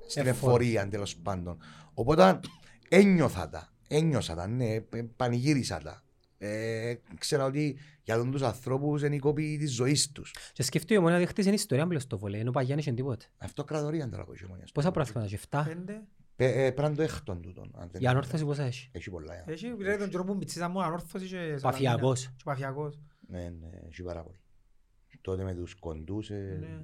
[0.06, 0.30] στην Εφορία.
[0.30, 1.58] εφορία τέλος πάντων.
[1.94, 2.40] Οπότε
[2.88, 4.84] ένιωθα τα, ένιωσα τα, ναι, ε,
[5.16, 6.04] πανηγύρισα τα.
[6.38, 10.34] Ε, ξέρω ότι για τον τους ανθρώπους είναι η κόπη της ζωής τους.
[10.52, 13.24] Και σκεφτεί η ομονία δεχτείς είναι ιστορία πλέον στο βόλεϊ, ενώ παγιά είχε τίποτε.
[13.38, 14.66] Αυτοκρατορία τώρα που έχει η ομονία.
[14.74, 15.64] Πόσα προαθλήματα έχει, 7.
[16.36, 16.52] Πέντε.
[16.52, 17.64] Πε- ε, Πρέπει να είναι το έκτον τούτον.
[17.74, 18.08] αν δεν Η είναι.
[18.08, 19.34] ανόρθωση πόσα έχει; Έχει πολλά.
[19.34, 19.44] ε.
[19.46, 21.60] Έχει ρε, τον καιρό που μπιτσίσα μου ανόρθωσης και Σαλαμίνα.
[21.70, 22.26] Παφιακός.
[22.26, 23.00] Και Παφιακός.
[23.28, 24.40] Ναι, ναι, έχει πάρα πολύ.
[25.20, 26.80] Τότε με τους κοντούς, ε, Ναι.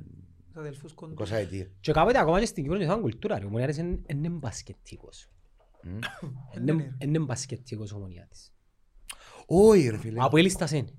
[0.46, 1.30] Τους αδελφούς κοντούς.
[1.30, 1.66] 20 ετία.
[1.80, 3.38] Και κάποτε ακόμα και στην Κύπρο είναι σαν κουλτούρα.
[3.38, 3.44] ρε.
[3.44, 5.28] Ο Ομονιάτης είναι- είναι μπασκετικός.
[5.82, 5.98] Μμ.
[6.56, 7.06] Είναι- ναι, ρε.
[7.06, 8.52] Είναι μπασκετικός ο Ομονιάτης.
[9.46, 10.22] Όχι ρε φίλε.
[10.24, 10.94] Από έλιστας είναι.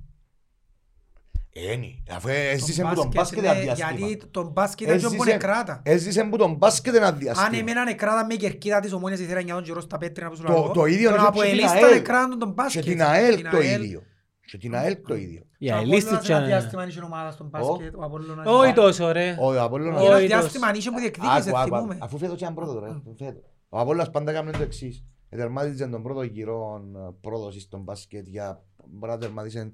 [1.55, 2.03] Ένι.
[2.11, 3.89] Αφού έζησε Τον που τον μπάσκετ ναι, ένα διάστημα.
[3.91, 5.81] Γιατί τον μπάσκετ είναι Έζησε- πιο νεκράτα.
[5.85, 7.57] Έζησε που τον μπάσκετ ένα Αν διάστημα.
[7.57, 10.43] εμένα νεκράτα με η κερκίδα της ομόνιας ήθελα για τον καιρό στα πέτρινα που σου
[10.43, 10.71] Το- λέω.
[10.71, 11.93] το ίδιο Τον είναι και Αποελίστα την ΑΕΛ.
[11.93, 12.83] νεκράτων τον Και μπάσκετ.
[12.83, 13.81] την ΑΕΛ Την το ΑΕΛ.
[13.83, 14.01] ίδιο.
[14.45, 15.41] Και την ΑΕΛ το ίδιο.
[15.57, 16.33] Οι Και ο αελίστες Απόλλωνας και...
[16.33, 17.95] ένα διάστημα είχε ομάδας στον μπάσκετ.
[17.95, 19.35] Ο Απόλλωνας- Όχι τόσο ρε.
[19.39, 20.27] Ο Απόλλωνας- Όχι, Ένα τόσο.
[20.27, 21.97] διάστημα είχε που διεκδίκησες, Άκου, άκου, θυμούμε.
[22.01, 23.01] Αφού φέτος ήταν πρώτο τώρα.
[23.17, 23.43] φέτος.
[23.69, 25.03] Ο Απόλλωνας πάντα έκανε το εξής.
[25.29, 29.69] Ετερμάτιζε τον πρώτο γύρο ε, πρόδοσης στον μπάσκετ για μπορεί να τερματίσει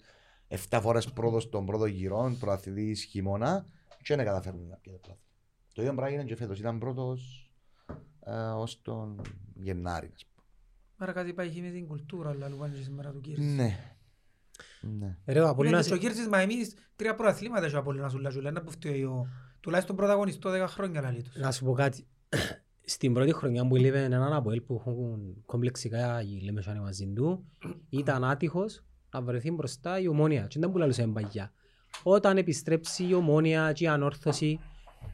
[0.70, 3.66] 7 φορές πρώτος στον πρώτο γύρο, προαθλητής χειμώνα
[4.04, 5.28] και δεν καταφέρνει να πιέται πρωτάθλημα.
[5.74, 6.60] Το ίδιο πράγμα έγινε και φέτος.
[6.60, 7.52] Ήταν πρώτος
[8.26, 9.22] ε, ως τον
[9.56, 10.12] Γενάρη.
[10.16, 10.45] ας πούμε.
[10.97, 13.56] Άρα κάτι πάει με την κουλτούρα, αλλά λουβάνε και σήμερα του Κύρης.
[13.56, 13.95] Ναι.
[14.82, 15.18] Ναι.
[15.26, 15.88] Ρε ο Είναι Απόλλωνας...
[15.88, 19.04] και ο Κύρης, μα εμείς τρία προαθλήματα έχει ο Απόλλωνας ούλα και λένε που φταίει
[19.04, 19.28] ο-
[19.60, 21.36] τουλάχιστον πρωταγωνιστό 10 χρόνια λαλεί τους.
[21.36, 22.08] Να σου πω κάτι.
[22.82, 27.45] Στην πρώτη χρονιά που έλειπε έναν Αποέλ που έχουν κομπλεξικά οι Λεμεσάνοι μαζί του,
[27.89, 30.41] ήταν άτυχος να βρεθεί μπροστά η ομόνια.
[30.49, 31.51] Και δεν που λαλούσε εμπαγιά.
[32.03, 34.60] Όταν επιστρέψει η ομόνια και η ανόρθωση,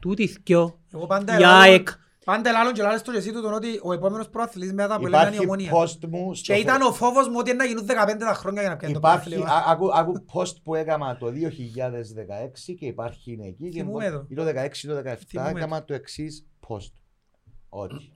[0.00, 1.88] τούτη θκιο, Εγώ πάντα η ελάλω- ΑΕΚ,
[2.24, 5.06] Πάντα ελάλλον και λάλλες το και εσύ του τον ότι ο επόμενος προαθλητής μετά από
[5.06, 5.72] έλεγαν η Υπάρχει ομόνια.
[5.72, 8.70] post μου στο Και ήταν ο φόβος μου ότι να γίνουν 15 τα χρόνια για
[8.70, 9.58] να πιάνει το Υπάρχει, προάθλημα.
[9.66, 13.68] α- άκου, άκου post που έκανα το 2016 και υπάρχει είναι εκεί.
[13.68, 14.24] και Θυμούμαι μπο- το.
[14.28, 16.92] Ή το 16 ή το 17 Θυμούμαι έκανα το εξής post.
[17.68, 18.12] Ότι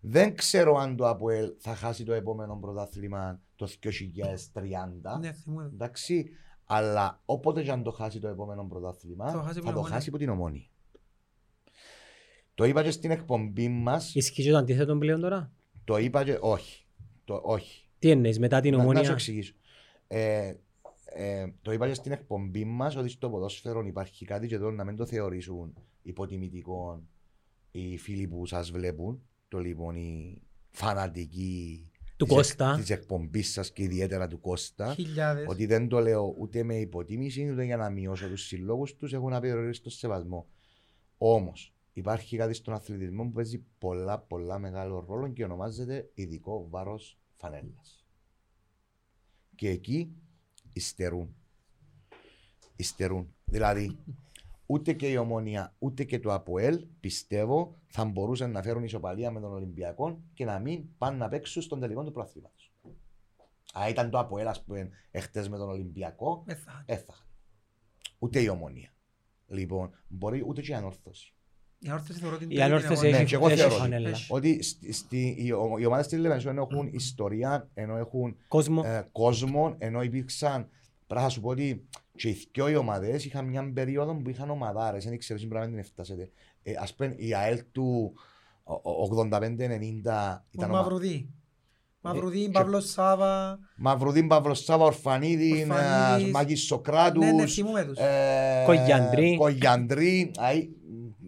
[0.00, 5.18] δεν ξέρω αν το ΑΠΟΕΛ θα χάσει το επόμενο πρωτάθλημα το 2030.
[5.20, 5.70] Ναι, θυμούμαι.
[5.72, 6.28] Εντάξει,
[6.64, 9.72] αλλά όποτε και αν το χάσει το επόμενο πρωτάθλημα, Θα το χάσει από θα την
[9.72, 9.94] το Ομόνια.
[9.96, 10.70] χάσει από την ομόνη.
[12.54, 15.52] Το είπα και στην εκπομπή μας, ισχύει και το αντίθετο πλέον τώρα;
[15.84, 16.84] το είπα και όχι.
[17.24, 17.88] Το, όχι.
[17.98, 19.10] Τι εννοείς μετά την Να, να σου ομόνια.
[19.12, 19.54] εξηγήσω.
[20.06, 20.54] Ε,
[21.04, 24.84] ε, το είπα και στην εκπομπή μας ότι στο ποδόσφαιρο υπάρχει κάτι και εδώ να
[24.84, 27.02] μην το θεωρήσουν υποτιμητικό
[27.70, 29.22] οι φίλοι που σας βλέπουν.
[29.48, 31.90] Το λοιπόν οι φανατικοί
[32.22, 32.76] Του της Κώστα.
[32.76, 34.94] Της εκπομπής σας και ιδιαίτερα του Κώστα.
[34.94, 35.46] Χιλιάδες.
[35.48, 39.12] Ότι δεν το λέω ούτε με υποτίμηση ούτε για να μειώσω τους συλλόγους τους.
[39.12, 40.46] Έχω να περιορίσω το σεβασμό.
[41.18, 47.18] Όμως υπάρχει κάτι στον αθλητισμό που παίζει πολλά πολλά μεγάλο ρόλο και ονομάζεται ειδικό βάρος
[47.32, 48.06] φανέλας.
[49.54, 50.12] Και εκεί
[50.72, 51.34] υστερούν.
[52.76, 53.34] Υστερούν.
[53.44, 53.98] Δηλαδή,
[54.66, 59.40] ούτε και η Ομόνια ούτε και το ΑΠΟΕΛ πιστεύω θα μπορούσαν να φέρουν ισοπαλία με
[59.40, 62.72] τον Ολυμπιακό και να μην πάνε να παίξουν στον τελικό του προαθλήματος.
[63.74, 67.24] Αν ήταν το ΑΠΟΕΛ, ας πούμε, εχθές με τον Ολυμπιακό, Ε, θα- έφαγαν.
[68.18, 68.94] Ούτε η Ομόνια.
[69.48, 71.34] Λοιπόν, μπορεί ούτε και η ανόρθωση.
[71.78, 73.10] Η ανόρθωση θεωρώ ότι είναι Η τρίτη ανόρθωση αγώνα.
[73.10, 73.74] Ναι, έχει και εγώ έχει θεωρώ.
[73.74, 74.08] φανέλα.
[74.08, 74.32] Έχει.
[74.32, 78.82] Ότι στη, στη, οι, ο- οι ομάδες της Λεβενσόν έχουν ιστορία, ενώ έχουν Κόσμο.
[78.84, 80.68] ε, κόσμο, ενώ υπήρξαν.
[81.06, 84.50] Πρέπει να σου πω ότι και οι δυο οι ομάδε είχαν μια περίοδο που είχαν
[84.50, 85.04] ομαδάρες.
[85.04, 86.30] Δεν ξέρω, εσύ πρέπει να την φτάσετε.
[86.62, 88.12] Ε, Α πούμε, η ΑΕΛ του
[88.64, 90.82] ο- ο- 85-90 Ο ήταν ομάδα.
[90.82, 91.28] Μαυρουδί.
[92.04, 93.58] Μαυρουδί, και- Παύλος Σάβα.
[93.76, 96.32] Μαυρουδίν Παυλοσάβα, Ορφανίδη, Ορφανίδης.
[96.32, 97.24] Μάκης Σοκράτους.
[97.24, 97.98] Ναι, ναι, θυμούμε τους.
[97.98, 99.36] ε, Κογιαντρή.
[99.36, 100.30] Κογιαντρή.
[100.38, 100.68] αι,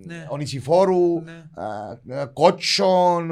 [0.06, 0.26] Ναι.
[0.30, 1.44] ο Νησιφόρου, Ναι.
[1.54, 3.30] α, α, Κότσον,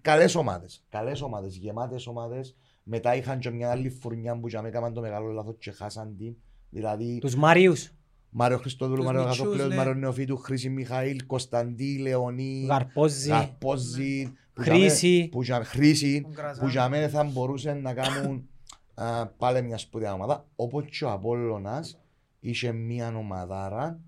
[0.00, 0.84] καλές ομάδες.
[0.88, 2.56] Καλές ομάδες, γεμάτες ομάδες.
[2.82, 6.16] Μετά είχαν και μια άλλη φουρνιά που για μένα έκαναν το μεγάλο λάθος και χάσαν
[6.16, 6.36] την.
[6.74, 7.90] Δηλαδή, Τους Μάριους,
[8.30, 9.76] Μάριο Χριστόδουλου, Τους Μάριο Μητσούς, Αγαθοκλέος, ναι.
[9.76, 15.18] Μάριο Νεοφίτου, Χρήση Μιχαήλ, Κωνσταντή, Λεωνί, Γαρπόζη, Γαρπόζη, που για Χρήση.
[15.20, 16.64] μέ- που για- Χρήση, Τον Κραζάν.
[16.64, 18.48] που για μένα θα μπορούσαν να κάνουν
[18.94, 20.46] α, πάλι μια σπουδαία ομάδα.
[20.56, 21.98] Όπως και ο Απόλλωνας
[22.40, 24.00] είχε μια ομαδάρα,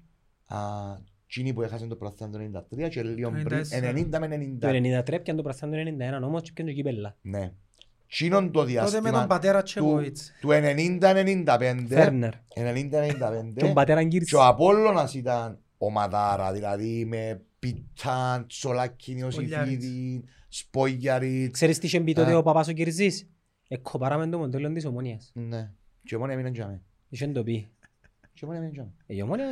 [0.47, 0.59] α,
[1.27, 2.31] εκείνη που έχασε το πρωτάθλημα
[2.62, 3.89] το 93 και λίγο πριν, 94.
[3.89, 4.69] 90 με το 90.
[4.71, 7.17] 93 πιάνε το πραθάν το 91 όμως και πιάνε το κύπελλα.
[7.23, 7.53] Ναι.
[8.11, 10.33] Εκείνον το Τότε με τον διάστημα πατέρα του, Τσεκοβίτς.
[10.41, 12.33] του 90-95, Φέρνερ.
[12.55, 14.35] 90-95, Και τον πατέρας Και Γκύρση.
[14.37, 21.53] ο Απόλλωνας ήταν ομαδάρα, δηλαδή με Πιτσάν, Τσολάκινη, Οσυφίδη, Σπόγιαριτ.
[21.53, 22.35] Ξέρεις τι είχε πει τότε Ε.
[22.35, 23.29] ο παπάς ο Κυρζής.
[23.69, 25.31] Εκκοπάραμε το μοντέλο της ομόνιας.
[25.35, 25.71] Ναι.
[26.05, 26.83] Και ο Μόνοι έμεινε για μέ.
[27.09, 27.69] Είχε το πει.
[29.07, 29.45] Η ομόνια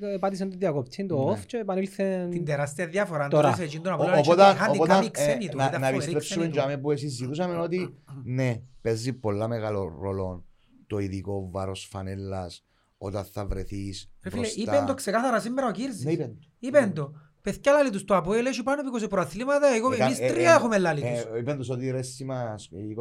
[0.00, 1.32] ε, πάτησε το διακοπτσί, το Ναι.
[1.32, 2.28] off και επανήλθε...
[2.30, 3.28] Την τεράστια διαφορά.
[3.28, 3.42] Τώρα.
[3.50, 5.66] Τότε σε εκείνον τον Ο- Απόλλωνα είχε Οπότε, είχαν οπότε, κάνει ξένοι ε, του, να,
[5.66, 6.68] ήταν να φοβεροί επιστρέψουμε ξένοι για του.
[6.68, 10.44] μέ που συζητούσαμε ότι ναι, παίζει πολλά μεγάλο ρόλο
[10.86, 12.64] το ειδικό βάρος φανέλας
[12.98, 14.60] όταν θα βρεθείς Ρε φίλε, μπροστά.
[14.62, 16.04] είπεν το ξεκάθαρα σήμερα ο Κύρζης.
[16.04, 16.46] Ναι, είπεν το.
[16.58, 17.12] Είπεν το.
[17.42, 20.50] Παιδιά λάλη τους το Αποέλ έχει πάνω από 20 προαθλήματα, εγώ, Εκα- εμείς ε, τρία
[20.50, 21.38] ε, έχουμε λάλη ε, τους.
[21.40, 22.54] Είπεν τους ότι ρε σήμα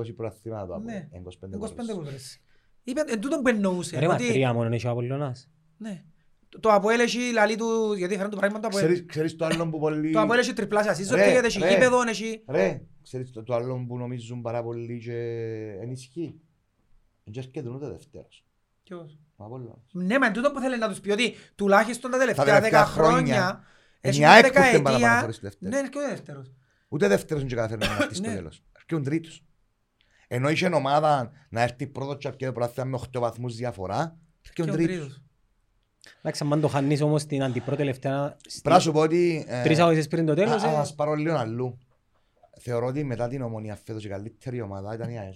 [0.07, 1.07] 20 προαθλήματα το Ναι.
[1.17, 1.29] από
[1.63, 1.75] 25 25
[2.93, 3.03] πόντους.
[3.03, 3.05] κούτρες.
[3.05, 3.99] Είπεν, εν τούτον που εννοούσε.
[3.99, 5.49] Ρε μα ότι- τρία μόνο έχει ο Απολλωνάς.
[5.77, 6.03] Ναι.
[6.49, 8.83] Το- Το Αποέλ έχει λαλή του, γιατί φέρνει το πράγμα το Αποέλ.
[8.85, 10.11] Ξέρεις- Ξέρεις το άλλο που πολύ...
[10.11, 11.69] Το Αποέλ έχει τριπλάσια σύσσο, Ρε, γιατί έχει ρε.
[11.69, 12.43] γήπεδο, έχει...
[12.47, 15.13] Ρε, ξέρεις το, το άλλο που νομίζουν πάρα πολύ και
[15.81, 16.39] ενισχύει.
[17.23, 18.43] Δεν έρχεται ούτε δεύτερος.
[18.83, 19.79] Ποιος; Ο Απόλλωνας.
[19.91, 22.87] Ναι, μα εν τούτον που θέλει να τους πει ότι τουλάχιστον τα τελευταία τελευταία 10
[22.87, 23.63] χρόνια χρόνια,
[24.01, 25.19] έχει είναι η μια ΑΕΚ που έρχεται παραπάνω δεκαετία...
[25.19, 25.73] φορές δεύτερος.
[25.73, 26.51] Ναι, έρχεται ο δεύτερος.
[26.87, 28.35] Ούτε δεύτερος δεν καταφέρνει να έρθει στο Ναι.
[28.35, 28.63] τέλος.
[28.75, 29.43] Έρχεται τρίτος.
[30.31, 34.71] Ενώ είχε ομάδα να έρθει πρώτος και αρκετό πρωτάθλημα με 8 βαθμούς διαφορά, Και έρχεται
[34.71, 34.95] ο τρίτος.
[34.97, 35.21] τρίτος.
[36.19, 38.37] Εντάξει, αν το χάνεις όμως την αντιπροτελευταία...
[38.61, 39.45] Πρέπει να σου πω ότι...
[39.47, 40.75] ε, Τρεις αγωγές πριν το τέλος, Α, ε.
[40.75, 41.77] ας πάρω λίγο αλλού.
[42.59, 45.33] Θεωρώ ότι μετά την ομονία φέτος η καλύτερη ομάδα ήταν η ΑΕΛ.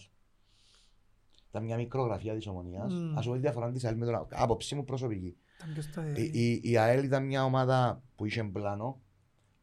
[1.50, 2.94] Ήταν μια μικρογραφία της ομονίας.
[2.94, 3.18] Μμμ.
[3.18, 5.38] Ας πούμε τη διαφορά της ΑΕΛ με τον άποψή μου προσωπική.
[5.58, 6.22] Ήταν πιο Η, σταθερή.
[6.34, 9.02] η, η ΑΕΛ ήταν μια ομάδα που είχε πλάνο.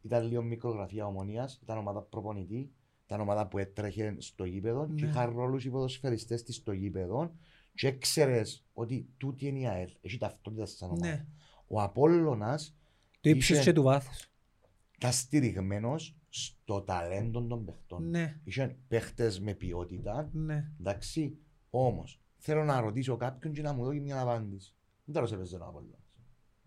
[0.01, 1.59] Ήταν λίγο μικρογραφία ομονίας.
[1.63, 2.71] Ήταν ομάδα προπονητή.
[3.11, 5.09] Ήταν ομάδα που έτρεχε στο γήπεδο και Ναι.
[5.09, 7.35] είχαν ρόλους οι ποδοσφαιριστές της στο γήπεδο
[7.73, 9.89] και έξερες ότι τούτη είναι η ΑΕΛ.
[10.01, 11.05] Έχει ταυτότητα σαν ομάδα.
[11.07, 11.25] Ναι.
[11.67, 12.75] Ο Απόλλωνας
[13.21, 14.31] Του ύψους είχε- και του βάθους.
[14.95, 18.09] ήταν στηριγμένος στο ταλέντο των παιχτών.
[18.09, 20.71] Ναι, Είχε παίχτες με ποιότητα, ναι.
[20.79, 21.37] εντάξει.
[21.69, 24.75] Όμως, θέλω να ρωτήσω κάποιον και να μου δώσει μια απάντηση.
[25.05, 25.99] Δεν θέλω σε παίζει ο Απόλλωνας.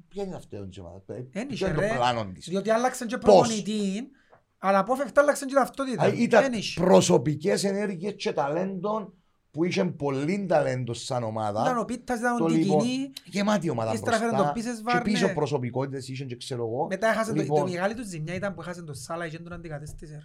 [0.08, 1.94] Ποια είναι αυτό της ομάδας, ποιο Εν είναι είχε, το ρε.
[1.94, 4.08] πλάνο της; Διότι άλλαξαν και Πώς; προπονητή,
[4.66, 6.02] αλλά απόφευκτα άλλαξαν και ταυτότητα.
[6.02, 6.80] Α, Ήταν Εν είχε.
[6.80, 9.12] προσωπικές ενέργειες και ταλέντων
[9.50, 11.78] που είχε πολύ ταλέντος σαν Ήταν ομάδα.
[11.78, 14.82] ο Πίτας, ήταν Το ο λοιπόν, Τικινή, γεμάτη ομάδα Ύστερα φέραν μπροστά τον Πίσες και
[14.84, 15.32] Βάρ, πίσω ναι.
[15.34, 16.86] προσωπικότητες είχε και ξέρω εγώ.
[16.86, 17.60] μετά έχασε το, Λοιπόν.
[17.64, 20.12] το μεγάλη του ζημιά ήταν που έχασε το Σάλα και τον αντικατέστησε.
[20.14, 20.22] ρε.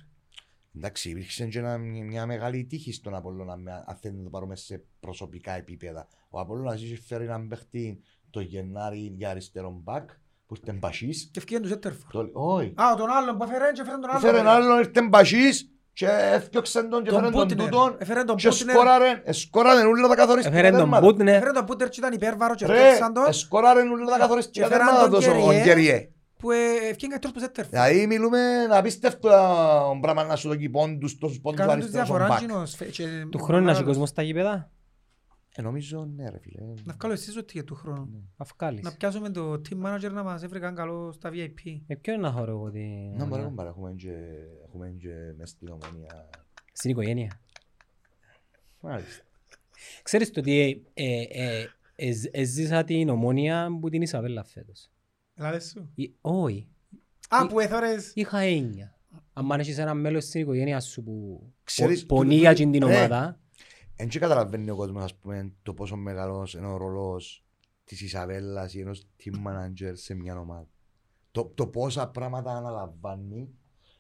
[0.76, 4.56] Εντάξει, υπήρξε και ένα- μια μεγάλη τύχη στον Απόλλωνα, με- αν θέλει να το πάρουμε
[4.56, 6.08] σε προσωπικά επίπεδα.
[6.30, 10.10] Ο Απόλλωνας είχε φέρει έναν παίχτη το Γενάρη για αριστερό μπακ,
[10.50, 11.30] που ήρθε μπασίς.
[11.32, 12.12] Και ευκαιρία τους Ζέτερφορ.
[12.12, 12.74] Το- Όχι.
[12.76, 14.22] Α, τον άλλον που έφερε και έφερε τον άλλον.
[14.24, 17.70] Έφερε έναν άλλον, ήρθε μπασίς και έφτιαξε τον και Τον έφερε τον Πούτνερ.
[17.70, 18.76] τούτον Έφερε τον και Πούτνερ.
[18.76, 21.06] σκόραρε, σκόραρε όλα τα καθοριστικά Έφερε τον τέρματα.
[21.06, 21.36] Μπούτνερ.
[21.36, 24.74] Έφερε τον Πούτερ και ήταν υπέρβαρο και Ρε, έφτιαξαν τον σκόραρε όλα τα καθοριστικά Και
[24.74, 25.64] έφεραν τέρματα τον τόσο, ο Γκεριέ.
[25.64, 26.10] Γκεριέ.
[26.38, 26.56] που ε,
[26.90, 27.72] ευκαιρία καλύτερος που Ζέτερφορ.
[27.72, 32.08] Δηλαδή μιλούμε να απίστευτο ε, πράγμα να σου δώσει πόντους, τόσους πόντους Κάνουν τους αριστερός
[32.08, 32.44] στον διαφορά μπακ.
[32.44, 34.70] εκείνος, φε- και- Του χρόνου να έχει κόσμο στα γήπεδα.
[35.60, 36.62] Ε, νομίζω ναι ρε φίλε.
[36.84, 38.30] Να βγάλω εσείς ότι για του χρόνου.
[38.38, 38.82] Αυκάλεις.
[38.84, 41.82] Να πιάσουμε το team manager να μας έβρεκαν καλό στα VIP.
[41.88, 42.86] Ε, ποιο είναι να χωρώ εγώ τη...
[43.18, 44.14] Να μπορούμε να έχουμε και,
[44.68, 46.30] έχουμε και μες στην ομονία.
[46.74, 47.40] Στην οικογένεια.
[48.82, 49.24] Μάλιστα.
[50.04, 54.90] Ξέρεις το ότι ε, ε, ε, έζησα την ομόνια που την Ισαβέλα φέτος.
[55.36, 55.90] Λάλες σου.
[55.96, 56.68] Ή- Όχι,
[57.30, 58.12] Α, Ή- που έθωρες.
[58.16, 58.98] είχα έννοια.
[59.34, 62.86] Αν έχεις ένα μέλος στην οικογένεια σου που Ξέρεις, πο- πονεί τούτο- για την ρε,
[62.86, 63.40] ομάδα,
[64.02, 67.46] Εν και καταλαβαίνει ο κόσμος ας πούμε το πόσο μεγάλος είναι ο ρόλος
[67.84, 70.68] της Ισαβέλλας ή ενός team manager σε μια ομάδα.
[71.32, 73.50] Το, το πόσα πράγματα αναλαμβάνει,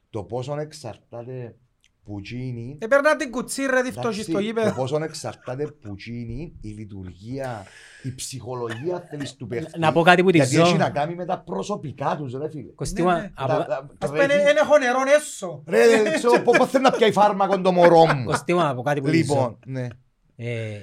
[0.09, 1.57] το πόσο εξαρτάται
[2.03, 4.73] που γίνει Έπαιρνα την κουτσί ρε τη φτώχη Εντάξει, στο Το γήπεδο.
[4.73, 7.65] πόσο εξαρτάται που γίνει η λειτουργία,
[8.03, 9.79] η ψυχολογία θέλεις του παίχτη.
[9.79, 10.61] να πω κάτι που τη Γιατί ζω.
[10.61, 12.71] έχει να κάνει με τα προσωπικά τους ρε φίλε.
[12.75, 13.29] Κωστίμα, Ναι, ναι.
[13.33, 15.63] από- Τα- τα- Ας τρέχει- πούμε είναι έχω νερό έσω.
[15.67, 18.25] Ρε, δεν ξέρω πό- πώς θέλει να πιάει φάρμακο το μωρό μου.
[18.25, 19.33] Κωστίμα, να πω κάτι που τη ζω.
[19.33, 19.87] Λοιπόν, ναι.
[20.35, 20.77] Ε,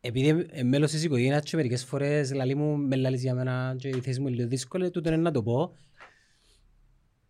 [0.00, 3.88] επειδή είμαι μέλος της οικογένειας και μερικές φορές λαλή μου με λαλείς για μένα και
[3.88, 5.72] η θέση μου είναι λίγο δύσκολη, τούτο είναι να το πω.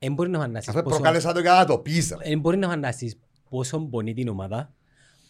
[0.03, 2.15] Εν μπορεί να φανταστείς Αυτό πόσο, προκάλεσα το για να το πεις.
[2.19, 2.31] ρε.
[2.33, 4.73] εν μπορεί να φανταστείς πόσο πονεί την ομάδα.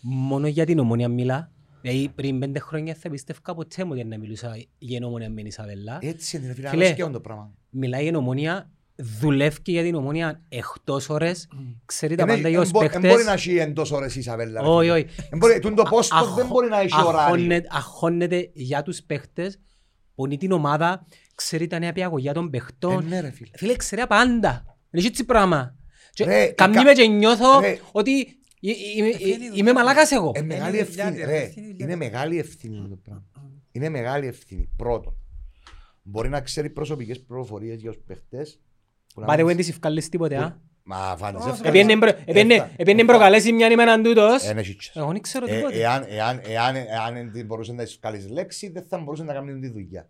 [0.01, 1.51] Μόνο για την ομόνια μιλά.
[1.81, 5.35] Δηλαδή πριν πέντε χρόνια θα πίστευκα ποτέ μου ότι να μιλούσα για την ομόνια με
[5.35, 5.99] την Ισαβέλα.
[6.01, 6.83] Έτσι είναι, φίλε, Φίλε.
[6.85, 7.51] άλλο σκέφτον το πράγμα.
[7.71, 11.49] Μιλάει για την ομόνια, δουλεύει για την ομόνια εκτός ώρες,
[11.85, 13.25] ξέρει τα Δεν πάντα έχει- για εν τους μπο- εν μπορεί παίχτες.
[13.27, 14.61] να έχει εντός ώρες η Ισαβέλα.
[14.61, 14.93] ρε Όχι, φίλε.
[14.93, 15.07] όχι.
[15.31, 17.19] Εν μπορεί- τούν το πόστο Αχω- δεν μπορεί να έχει ωράριο.
[17.35, 19.59] αχώνεται- Αχώνεται για τους παίχτες,
[20.15, 21.07] πονεί την ομάδα,
[21.43, 23.07] ξέρει τα νέα πιαγωγιά των Ε, παιχτών.
[23.09, 23.51] ναι, ρε, φίλε.
[23.57, 24.77] Φίλε, ξέρει τα πάντα.
[24.91, 25.75] Είναι έτσι πράγμα.
[26.13, 27.79] Και Ρε, Καμνή κα- με και νιώθω ρε.
[27.93, 28.25] ότι ε-
[28.71, 29.73] ε- είμαι- Ευθύνη είμαι δουλειά.
[29.73, 30.33] μαλάκας εγώ.
[30.35, 31.37] Ε, μεγάλη Είναι ευθύνη, δουλειά, ρε.
[31.43, 31.85] ευθύνη δουλειά.
[31.87, 33.25] Είναι μεγάλη ευθύνη το πράγμα.
[33.73, 34.69] Είναι μεγάλη ευθύνη.
[34.77, 35.17] Πρώτον,
[36.03, 38.61] μπορεί να ξέρει προσωπικές πληροφορίες για τους παίχτες.
[39.15, 40.61] που να Πάρε μην- εγώ της ευκάλεις τίποτε, α.
[40.83, 41.81] Μα φάνησε Όσο ευκάλες.
[41.83, 44.45] Επίενε προ- επίενε- Έφτα- επίενε έφτα- προκαλέσει μια ημέρα τούτος.
[44.49, 44.97] Ε, ναι, σύτσες.
[44.97, 45.79] Εγώ δεν ξέρω Ε, τίποτε.
[45.81, 49.69] Εάν, εάν, εάν, εάν δεν μπορούσες να βγάλεις λέξη, δεν θα μπορούσες να κάνεις τη
[49.73, 50.09] δουλειά.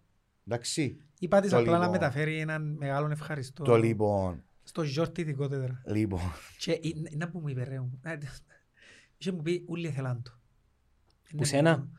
[0.49, 0.97] Εντάξει.
[1.23, 1.91] Είπα της Το απλά να λοιπόν.
[1.91, 5.83] μεταφέρει έναν μεγάλο ευχαριστώ Το λοιπόν, στο Γιόρτι ειδικότερα.
[5.87, 6.21] λοιπόν,
[6.59, 8.01] Και ε, να που μου είπε ρε μου.
[8.03, 8.19] ε,
[9.17, 10.31] Είχε μου πει ούλοι ήθελαν το.
[11.33, 11.91] Είναι σένα; μόνο-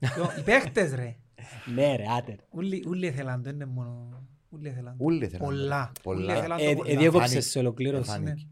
[0.00, 1.16] Yo, Οι παίχτες ρε.
[1.74, 2.34] Ναι ρε, άτερ.
[2.50, 3.48] Ούλοι ούλοι ήθελαν το.
[3.50, 4.22] Είναι μόνο.
[4.48, 5.04] Ούλοι ήθελαν το.
[5.04, 5.44] Ούλοι ήθελαν το.
[5.44, 5.92] Πολλά.
[6.02, 6.22] Πολλά.
[6.24, 6.98] Ούλοι ήθελαν Ε, το ε, πολλά.
[6.98, 7.40] διέκοψες Φάνηκε.
[7.48, 8.10] σε ολοκλήρωση.
[8.10, 8.46] Εφάνηκε.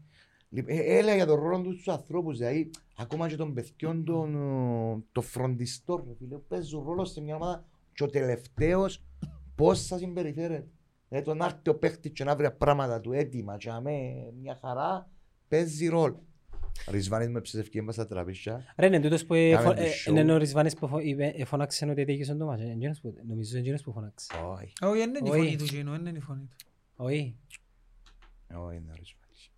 [0.49, 4.35] Λοιπόν, ε, Έλεγα για τον ρόλο τους στους ανθρώπους, δηλαδή ακόμα και των παιδιών των,
[4.35, 9.03] ε, των φροντιστών, ρε φίλε, που παίζουν ρόλο σε μια ομάδα και ο τελευταίος
[9.55, 10.67] πώς θα συμπεριφέρεται.
[11.09, 13.99] Δηλαδή το να έρθει ο παίχτης και να βρει πράγματα του έτοιμα και αμέ
[14.41, 15.09] μια χαρά
[15.47, 16.23] παίζει ρόλο.
[16.87, 18.73] Ρισβάνης με ψευκή μας στα τραπέζια.
[18.77, 20.09] Ρε, είναι τούτος που ε, Κάμε φω- τη ε, show.
[20.17, 22.61] είναι ο Ρισβάνης που φω- είπε- ε, φωνάξε ότι έτυχε το μάτς.
[22.61, 24.27] Ε, εκείνος που- Νομίζω είναι εκείνος που φωνάξε.
[24.45, 25.37] Όχι, Όχι, δεν είναι η Όχι.
[25.39, 26.65] φωνή του Τζίνου, δεν είναι η φωνή του.
[26.95, 27.35] Όχι.
[28.53, 29.51] όχι είναι ο Ρισβάνης.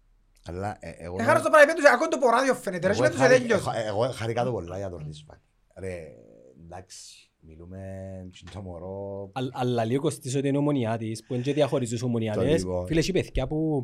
[0.45, 1.16] Αλλά ε, εγώ...
[1.20, 3.34] Ε, χάρος το πράγμα, είπε του, ακόμα το ποράδιο φαίνεται, ρε, Εγώ και τους χάρη-
[3.36, 3.60] εδέλειος.
[3.60, 3.72] εγώ-
[4.02, 5.41] Εγώ χαρικά το πολλά για τον Ρισβάνη.
[5.80, 6.08] Ρε,
[6.66, 7.80] εντάξει, μιλούμε
[8.32, 11.93] και το μωρό Αλλά- Αλλά λίγο κοστίζει ότι είναι ομονιά της, που είναι και διαχωρίζουν
[11.93, 12.58] τους ομονιάτες.
[12.64, 12.86] λοιπόν.
[12.86, 13.84] Φίλε, έχει παιδιά που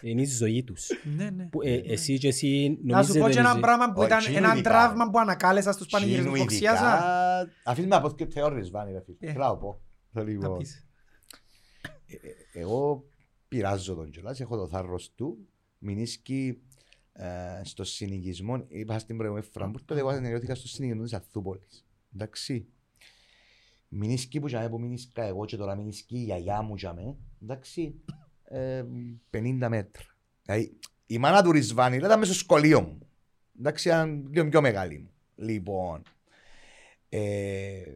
[0.00, 0.88] είναι η ζωή τους.
[1.16, 1.46] Ναι, ναι.
[1.46, 3.60] Που, ε, Εσύ και εσύ Να σου νομίζετε πω και είναι η ένα ζωή.
[3.60, 7.48] πράγμα που Όχι, ήταν τσίνου ένα ειδικά, τραύμα που ανακάλεσα στους πανηγυρισμούς Τσίνου ειδικά, υποξιάσα.
[7.64, 9.16] Αφήνει με από και ο Ρισβάνη ρε φίλε.
[9.20, 9.32] Ε.
[9.32, 9.80] Θέλω να πω.
[10.12, 10.58] Το Να λοιπόν.
[10.58, 10.86] πεις.
[12.06, 13.04] Ε, ε, Εγώ
[13.48, 15.38] πειράζω τον κιόλας, έχω το θάρρος του.
[15.78, 16.62] Μηνίσκει
[17.12, 17.26] ε,
[17.64, 21.86] στο συνοικισμό, είπα στην προηγούμενη φορά που τότε εγώ ανενιώθηκα στο συνοικισμό της Αθούπολης.
[22.14, 22.68] Εντάξει.
[23.88, 27.16] Μηνίσκει που τζαμε που μηνίσκα εγώ και τώρα μηνίσκει η γιαγιά μου τζαμε.
[27.42, 27.94] Εντάξει.
[28.44, 28.84] Ε,
[29.30, 30.04] 50 μέτρα.
[30.42, 32.98] Δηλαδή, η μάνα του Ρισβάνη ήταν μέσα στο σχολείο μου.
[33.58, 35.10] Εντάξει, ήταν λίγο πιο μεγάλη μου.
[35.34, 36.02] Λοιπόν.
[37.08, 37.94] Ε,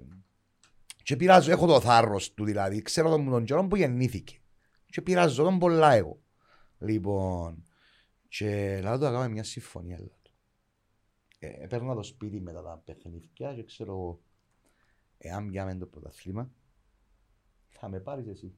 [1.03, 2.83] και πειράζω, έχω το θάρρος του δηλαδή.
[2.83, 4.37] Ξέρω τον, τον καιρό που γεννήθηκε.
[4.87, 6.21] Και πειράζω τον πολλά εγώ.
[6.79, 7.65] Λοιπόν,
[8.29, 9.99] και λέω του να κάνουμε μια συμφωνία.
[9.99, 10.31] λέω του.
[11.39, 14.21] Ε, παίρνω το σπίτι μετά τα παιχνίδια και ξέρω εγώ,
[15.25, 16.51] εάν πιάμε το πρωταθλήμα,
[17.69, 18.55] θα με πάρεις εσύ.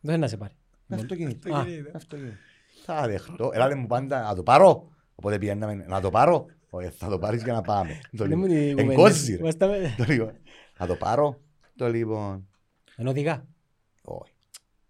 [0.00, 0.54] Δεν είναι να σε πάρει.
[0.86, 1.54] Με αυτοκίνητο.
[1.56, 1.82] Α, γίνεται.
[1.82, 2.36] Με αυτοκίνητο.
[2.84, 3.50] Θα δεχτώ.
[3.54, 4.88] Ελάτε μου πάντα να το πάρω.
[5.14, 6.46] Οπότε πηγαίναμε να το πάρω.
[6.70, 8.00] Όχι, θα το πάρεις για να πάμε.
[8.16, 8.50] Το Δεν μου λοιπόν.
[8.60, 9.38] είναι η Εγκόζει, ρε.
[9.38, 9.66] κουβέντα.
[9.76, 10.32] Είμαστε- Το λοιπόν.
[10.78, 11.40] Να το πάρω.
[11.76, 12.48] Το λοιπόν.
[12.96, 13.46] Ενώ οδηγά.
[14.02, 14.32] Όχι.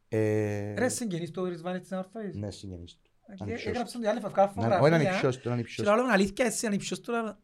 [0.08, 2.36] Ε, Ρε συγγενείς του Ρισβάνη της Ανορθώης.
[2.36, 3.10] Ναι, συγγενείς του.
[3.26, 5.08] Ε, ανυψιός Έγραψαν το άλλη φαυκά Να- Όχι, είναι φωτογραφία.
[5.08, 7.12] ανυψιός του, είναι Και ανυψιός λέω «Είναι αλήθεια εσύ ανυψιός του.
[7.12, 7.36] λέω,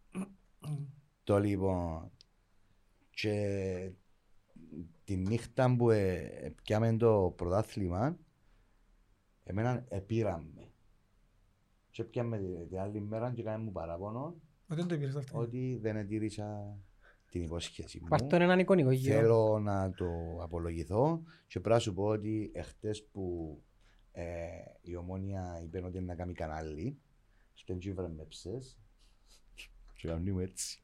[1.24, 2.11] Το λοιπόν.
[3.20, 3.90] Και
[5.04, 8.18] τη νύχτα που ε, πιάμε το πρωτάθλημα,
[9.44, 10.70] εμένα επήραμε.
[11.90, 14.34] Και πιάμε τη- την άλλη μέρα και κάναμε μου παράπονο
[14.68, 15.38] Ότι δεν το είπες αυτό.
[15.38, 16.78] ότι δεν ετήρησα
[17.30, 18.08] την υπόσχεση μου.
[18.08, 19.14] Πάρ' τον έναν εικονικό γύρο.
[19.20, 20.06] Θέλω να το
[20.40, 23.56] απολογηθώ και πρέπει να σου πω ότι εχθές που
[24.12, 24.24] ε,
[24.80, 26.98] η ομόνια είπε ότι είναι να κάνει κανάλι,
[27.54, 28.78] στον τζίβρε με ψες
[29.94, 30.80] και κάνει μου έτσι.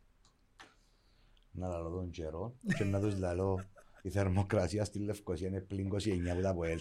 [1.52, 3.60] Να λαλώ τον καιρό και να τους λαλώ
[4.02, 6.80] η θερμοκρασία στη Λευκοσία είναι πλην 29 που τα από ελ.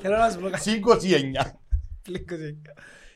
[0.00, 0.62] Θέλω να σου πω κάτι.
[0.62, 1.52] Συν 29.
[2.02, 2.58] Πλήκωσε.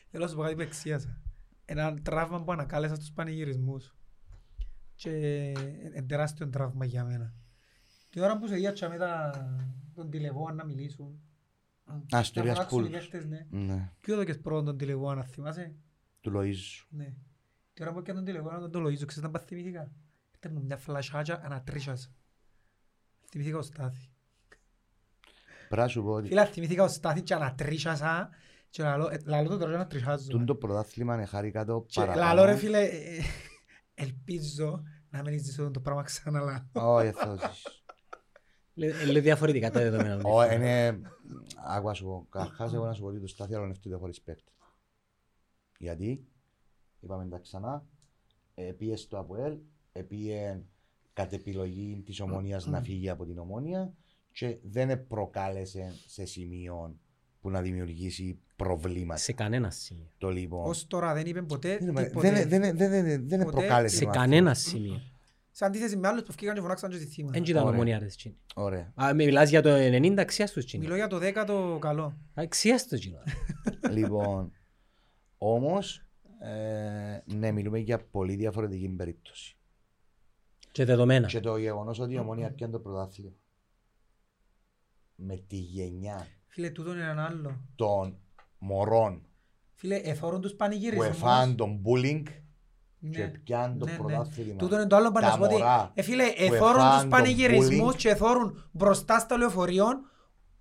[0.09, 1.21] Θέλω να σου πω κάτι που εξίασα.
[1.65, 3.95] Ένα τραύμα που ανακάλεσα στους πανηγυρισμούς.
[4.95, 7.33] Και είναι τεράστιο τραύμα για μένα.
[8.09, 8.97] Την ώρα που σε διάτσα με
[9.93, 11.19] τον τηλεβόαν να μιλήσουν.
[12.15, 12.99] Α, στο να Ριάς φωνάξουν οι Πούλους.
[13.07, 13.47] παίχτες, ναι.
[13.49, 15.75] Ναι, Ποιο έδωκες πρώτον τον τηλεβόαν, να θυμάσαι;
[16.21, 16.85] του Λοΐζου.
[16.89, 17.13] Ναι.
[17.73, 19.91] Την ώρα που έκανα τον τηλεβόαν να τον Λοΐζο, ξέρεις να πας θυμήθηκα.
[20.35, 22.09] Ήταν μου μια φλασάκια ανατρίχιασα.
[23.29, 24.09] Θυμήθηκα ο Στάθη.
[25.67, 28.29] Πρέπει να σου πω ότι Φίλα, θυμήθηκα ο Στάθη και ανατρίχιασα.
[28.69, 30.29] Και λαλώ, ε, λαλώ το τώρα και ανατρίχιαζω.
[30.29, 32.25] τούν το πρωτάθλημα είναι χάρηκα το Και παραπάνω.
[32.25, 33.19] λαλώ ρε φίλε, ε,
[33.93, 36.69] ελπίζω να μην ζήσω το πράγμα ξανά.
[36.73, 37.83] Όχι, θα το ζήσεις.
[38.73, 40.21] Λε- Λέω διαφορετικά τα δεδομένα.
[40.23, 41.01] Ω, είναι...
[41.67, 42.27] Άκου να σου πω.
[42.29, 44.51] Καταρχάς εγώ να σου πω ότι το Στάθη αλωνεύτηκε χωρίς παίκτη.
[45.77, 46.27] Γιατί,
[47.03, 47.85] είπαμε τα ξανά,
[48.55, 49.57] επίε στο ΑΠΟΕΛ,
[49.91, 50.61] επίε
[51.13, 53.93] κατ' επιλογή της ομονίας να φύγει από την ομόνια
[54.31, 56.95] και δεν προκάλεσε σε σημείο
[57.41, 59.19] που να δημιουργήσει προβλήματα.
[59.19, 60.07] Σε κανένα σημείο.
[60.17, 60.69] Το λοιπόν.
[60.69, 62.31] Ως τώρα δεν είπε ποτέ Δεν, δεν, τίποτε.
[62.31, 63.95] δεν, δεν, δεν, δεν, δεν Ποτέ προκάλεσε.
[63.95, 64.29] Σε τον άνθρωπο.
[64.29, 65.01] κανένα σημείο.
[65.51, 67.31] Σε αντίθεση με άλλους που βγήκαν και φωνάξαν και στη θύμα.
[67.31, 67.73] Δεν ήταν Ωραία.
[67.73, 68.37] ομονία ρε τσίνη.
[68.55, 68.93] Ωραία.
[69.03, 70.83] Α, μιλάς για το 90 αξίας του τσίνη.
[70.83, 72.17] Μιλώ για το δέκατο καλό.
[72.33, 73.15] Αξίας του τσίνη.
[73.91, 74.51] λοιπόν,
[75.37, 76.05] όμως,
[76.45, 79.57] ε, ναι, μιλούμε για πολύ διαφορετική περίπτωση.
[80.71, 81.27] Και δεδομένα.
[81.27, 83.31] Και το γεγονός ότι η ομονία πιάνει το πρωτάθλημα
[85.15, 87.59] με τη γενιά Φίλε, τούτον είναι ένα άλλο.
[87.75, 88.17] των
[88.57, 89.25] μωρών
[89.73, 91.05] Φίλε, εθώρουν τους που πανηγυρισμούς.
[91.07, 92.23] εφάν τον bullying
[93.11, 93.27] και Ναι.
[93.27, 93.97] πιάνει το Ναι, ναι.
[93.97, 94.55] πρωτάθλημα.
[94.57, 96.33] Τούτο είναι το άλλο που πάνε να Τα σου πω ότι, μωρά ε, φίλε, που
[96.53, 97.97] εθώρουν εφάν τους τον πανηγυρισμούς bullying.
[97.97, 99.85] και εθώρουν μπροστά στο λεωφορείο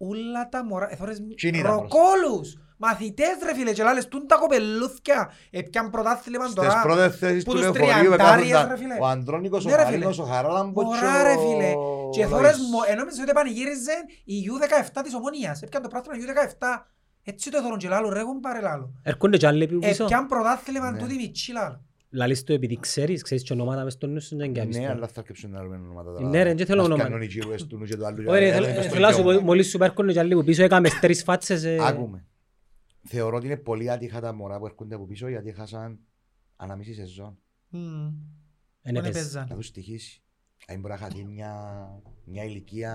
[0.06, 4.36] ούλα τα μωρά, εθώρες Τι είναι τα ροκόλους, μαθητές ρε φίλε και λάλες, τούν τα
[4.36, 6.80] κοπελούθκια, έπιαν πρωτάθλημα Στις τώρα.
[6.82, 8.96] πρώτες θέσεις που του τους λεωφορείου τριαντάριες, έκαναν ρε φίλε.
[9.00, 10.26] ο Αντρώνικος, ο Ναι, ρε, Μαρίνος, φίλε.
[10.26, 11.72] ο Χαράλαμπος και Μωρά ρε ο φίλε,
[12.12, 12.26] και Λοΐς.
[12.26, 13.92] εθώρες, μο- ενώ νόμιζες ότι πανηγύριζε
[14.24, 16.86] η U17 της Ομόνιας, έπιαν το πράγμα U17.
[17.24, 18.92] Έτσι το εθώρουν και λάλο, ρε έχουν πάρε λάλο.
[19.02, 20.04] Έρχονται και άλλοι πίσω.
[20.04, 20.98] Έπιαν πρωτάθλημα Ναι.
[20.98, 21.80] τούτη μητσί λάλο.
[22.14, 24.92] Λαλείς το επειδή ξέρεις, ξέρεις και ονόματα μες στο νου σου δεν κάνεις Ναι, το.
[24.92, 26.28] αλλά θα αρκεψουν να λέμε ονόματα τώρα.
[26.28, 27.02] Ναι, ρε, δεν θέλω Μας όνομα.
[27.02, 28.24] κάνουν οι γύρουες του νου και του άλλου.
[28.28, 30.44] Ωραία, Ε, θέλω- ε, θέλω να σου στο πω, μόλις σου έρχονται και άλλοι που
[30.44, 31.64] πίσω έκαμε τρεις φάτσες.
[31.64, 32.26] ε, Άκουμε.
[33.08, 35.98] Θεωρώ ότι είναι πολύ άτυχα τα μωρά που έρχονται από πίσω γιατί χάσαν
[36.56, 37.38] αναμίση σεζόν.
[37.68, 37.82] Μμμ.
[38.04, 38.14] εν
[38.82, 39.18] Δεν έπαιζε.
[39.18, 39.46] έπαιζαν.
[39.48, 40.22] Να τους στοιχήσει.
[40.68, 41.54] Αν μπορεί να χαθεί μια,
[42.24, 42.92] μια ηλικία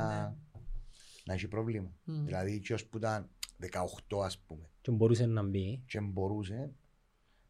[1.26, 1.92] να έχει πρόβλημα.
[2.04, 2.26] Μμ.
[2.26, 5.84] Δηλαδή και ως που ήταν 18 ας πούμε Και μπορούσε να μπει.
[5.88, 6.72] και μπορούσε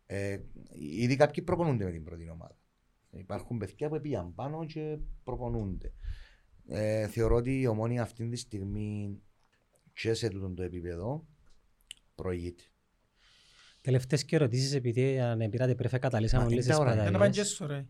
[0.08, 0.39] ε,
[0.74, 2.58] ήδη κάποιοι προπονούνται με την πρώτη ομάδα.
[3.12, 5.93] Υπάρχουν παιδιά που πήγαν πάνω και προπονούνται.
[6.68, 9.22] Ε, θεωρώ ότι η ομόνια αυτή τη στιγμή
[9.93, 11.28] και σε τούτο το επίπεδο
[12.16, 12.64] προηγείται.
[13.82, 17.03] Τελευταίες και ερωτήσεις επειδή αν πήρατε πρέπει καταλύσαμε Μα, όλες είναι τις τα ώρα.
[17.03, 17.51] Δεν τα πάνε και παταγιές.
[17.51, 17.86] έσω, ρε.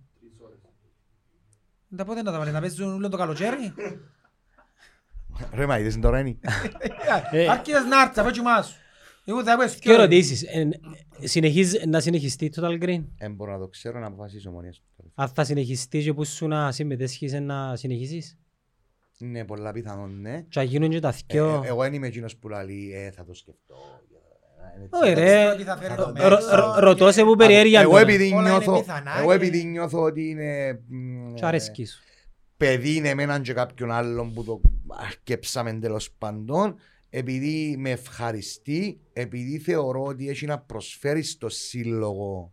[1.88, 3.74] Δεν τα πότε να τα βάλει, να παίζουν όλο το καλοκαίρι.
[5.54, 6.38] Ρε μα είδες τώρα είναι.
[7.32, 7.48] Ε.
[7.50, 8.76] Άρχισες να έρθεις, από κοιμά σου.
[9.30, 10.44] Εγώ θα έπαιζε Και ερωτήσεις.
[10.44, 10.70] ε,
[11.24, 14.74] συνεχίζει- Να συνεχιστεί το Total Green; Δεν μπορώ να το ξέρω να αποφασίσω ομόνια.
[15.16, 18.38] Αν θα συνεχιστείς και που σου να συμμετέσχεις ε, να συνεχίσεις;
[19.20, 20.42] Είναι πολλά πιθανόν, ναι.
[20.42, 21.62] Και να γίνουν και τα Ε, θκυο.
[21.64, 23.76] ε, εγώ δεν είμαι εκείνος που λέει, ε, θα το σκεφτώ.
[24.80, 24.90] Ε, έτσι.
[25.04, 26.56] Όχι ρε, τι θα φέρει το ρω- μέσο.
[26.56, 28.02] ρω- ρωτώ σε που περιέργεια Εγώ τώρα.
[28.02, 31.86] επειδή Όλα είναι νιώθω, πιθανά εγώ και- επειδή νιώθω ότι είναι μ, Και ε, αρέσκει
[31.86, 32.00] σου.
[32.58, 36.76] παιδί είναι εμέναν και κάποιον άλλον που το αρκέψαμε τέλος πάντων
[37.10, 42.52] επειδή με ευχαριστεί, επειδή θεωρώ ότι έχει να προσφέρει στο σύλλογο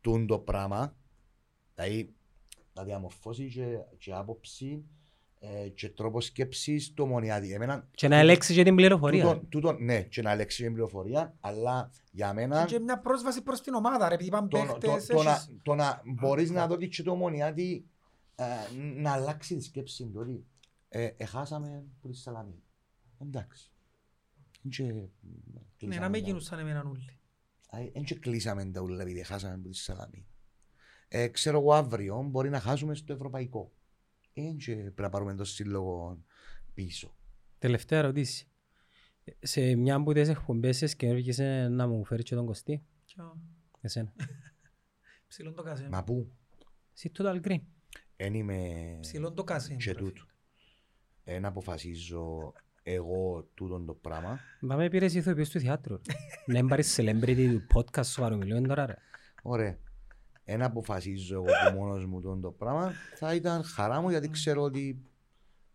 [0.00, 0.96] τούν το πράγμα
[1.74, 2.14] δηλαδή
[2.72, 3.64] να διαμορφώσει και,
[3.98, 4.84] και άποψη
[5.38, 7.52] ε, και τρόπο σκέψης του ομονιάτη.
[7.52, 9.22] Εμένα, Και να ελέξει και την πληροφορία.
[9.24, 13.60] τούτο, τούτο, ναι, και να λέξει την πληροφορία, αλλά για μένα Και μια πρόσβαση προς
[13.60, 16.66] την ομάδα, ρε, επειδή πάνε το, το, παίχτες, το, να, έχεις- το να μπορείς να
[16.66, 17.84] δώσεις και το ομονιάτη
[18.34, 18.44] ε,
[18.96, 20.44] να αλλάξει τη σκέψη του ότι
[20.88, 22.62] ε, εχάσαμε που τη Σαλαμί.
[23.22, 23.70] Εντάξει.
[24.68, 25.08] Και, Ναι,
[25.76, 27.18] κλείσαμε να μην τα- γίνουν σαν εμένα όλοι.
[27.70, 30.26] Α, Εν και κλείσαμε τα ούλα επειδή χάσαμε από τη Σαλαμί.
[31.08, 33.72] Ε, ξέρω εγώ αύριο μπορεί να χάσουμε στο ευρωπαϊκό.
[34.32, 36.24] Εν και πρέπει να πάρουμε το σύλλογο
[36.74, 37.14] πίσω.
[37.58, 38.48] Τελευταία ερώτηση.
[39.40, 42.84] Σε μια από τις εκπομπές σας και έρχεσαι να μου φέρεις και τον Κωστή.
[43.06, 43.40] Ποιο;
[43.80, 44.12] Εσένα.
[45.28, 45.88] Ψηλόν το κασέ.
[45.88, 46.32] Μα πού,
[46.94, 47.60] Εσύ Total Green.
[48.16, 49.74] εν είμαι Ψηλόν το κασέ.
[49.74, 50.22] και τούτο.
[51.24, 52.52] Εν αποφασίζω
[52.82, 54.38] εγώ τούτον το πράγμα.
[54.60, 56.00] Μα με πήρες ηθοποιός του θεάτρου.
[56.46, 56.60] ρε.
[56.60, 58.94] Να πάρεις celebrity του podcast σου παρομιλούμε τώρα ρε.
[59.42, 59.76] Ωραία.
[60.44, 62.92] Εν αποφασίζω εγώ που μόνος μου τούτον το πράγμα.
[63.18, 65.02] Θα ήταν χαρά μου γιατί ξέρω ότι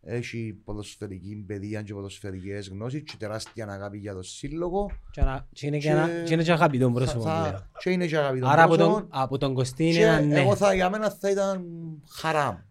[0.02, 4.92] έχει ποδοσφαιρική παιδεία και ποδοσφαιρικές γνώσεις και τεράστια αγάπη για το σύλλογο.
[5.12, 7.24] Και να- και είναι και Και- ένα- και είναι και αγαπητό Θα- πρόσωπο.
[7.24, 7.70] θα- πλέον.
[7.80, 9.00] Και είναι και αγαπητό Άρα από πρόσωπο.
[9.00, 10.40] τον, από τον Κωστή είναι Και ένα ναι.
[10.40, 11.66] εγώ θα, για μένα θα ήταν
[12.10, 12.64] χαρά μου.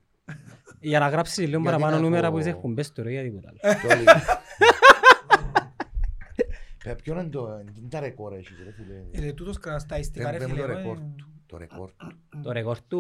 [0.85, 3.23] Για να γράψεις λίγο Γιατί παραπάνω να νούμερα έχω- που είσαι εκπομπές του ρε για
[3.23, 3.59] τίποτα άλλο.
[3.83, 4.05] Το λέει.
[6.85, 10.49] Ε, Ποιο είναι το, είναι τα ρεκόρ έχεις ρε φίλε; Ε, τούτος κρατασταιστικά, ρε Δεν
[10.49, 10.61] φίλε.
[10.61, 11.27] το εγώ, ρεκόρ ε, του.
[11.47, 12.07] Το ρεκόρ του.
[12.43, 12.97] Το ρεκόρ του.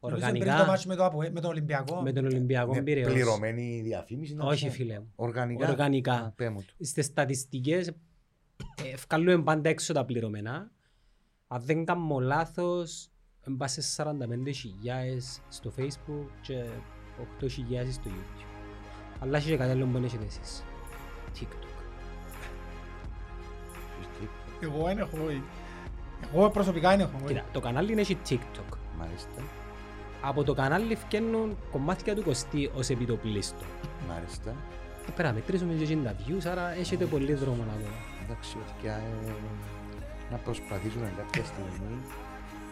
[0.00, 2.02] νομίζω πριν το Οργανικά μάτσο με το Απο- με τον Ολυμπιακό.
[2.02, 3.12] με τον Ολυμπιακό Είναι Πειραιώς.
[3.12, 4.34] πληρωμένη διαφήμιση.
[4.34, 4.72] να Όχι πω.
[4.72, 5.12] φίλε μου.
[5.16, 5.68] Οργανικά.
[5.68, 6.32] Οργανικά.
[6.36, 6.84] Πέ μου το.
[6.84, 7.94] Στις στατιστικές ε,
[9.08, 10.70] βγάλουμε πάντα έξω τα πληρωμένα.
[11.46, 13.08] Αν δεν κάνω λάθος,
[13.46, 16.64] μπα σε 45.000 στο facebook και
[17.40, 17.46] 8.000
[17.90, 18.44] στο youtube.
[19.20, 20.62] Αλλά έχεις και κάτι άλλο που δεν έχετε εσείς.
[21.40, 21.66] TikTok.
[24.60, 25.16] Εγώ δεν έχω.
[25.30, 25.40] ε.
[26.34, 27.10] Εγώ προσωπικά δεν έχω.
[27.24, 27.26] ε.
[27.26, 28.76] Κοίτα, το κανάλι έχει TikTok.
[28.98, 29.42] Μάλιστα.
[30.20, 33.64] Από το κανάλι φτιάχνουν κομμάτια του Κωστή ως επιτοπλίστο.
[34.08, 34.50] Μάλιστα.
[34.50, 37.90] Ε, Πρέπει να μετρήσουμε και εκείνα τα views, άρα έχετε πολύ δρόμο να δω.
[38.24, 39.32] Εντάξει, παιδιά, ε,
[40.30, 41.96] να προσπαθήσουμε κάποια στιγμή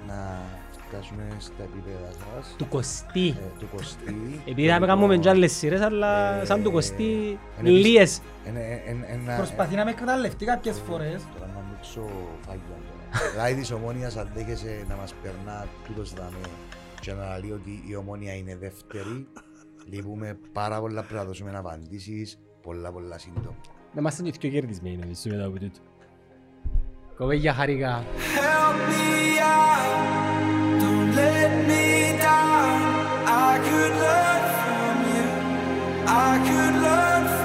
[0.06, 0.42] να
[0.88, 2.54] φτάσουμε στα επίπεδα σας.
[2.58, 3.28] Του κοστί.
[3.28, 4.40] Ε, του Κωστή.
[4.46, 8.20] Επειδή θα κάνουμε και άλλες σειρές, αλλά Ε, σαν του κοστί είναι λίες.
[8.46, 11.22] Ένα- ένα- ένα- Προσπαθεί να με εκμεταλλευτεί κάποιες φορές.
[11.38, 12.00] Τώρα να ανοίξω
[12.46, 13.30] φάγια τώρα.
[13.32, 16.36] Δηλαδή της ομόνιας αντέχεσαι να μας περνά τούτος δάμε
[17.00, 19.26] και να λέει ότι η ομόνια είναι δεύτερη.
[19.90, 23.56] Λείπουμε πάρα πολλά πρέπει να δώσουμε απαντήσεις πολλά πολλά σύντομα.
[23.92, 25.78] Να είμαστε και πιο κερδισμένοι νομίζω μετά από τούτο.
[27.16, 28.04] Κοπέγια χαρικά.
[36.06, 37.43] I could learn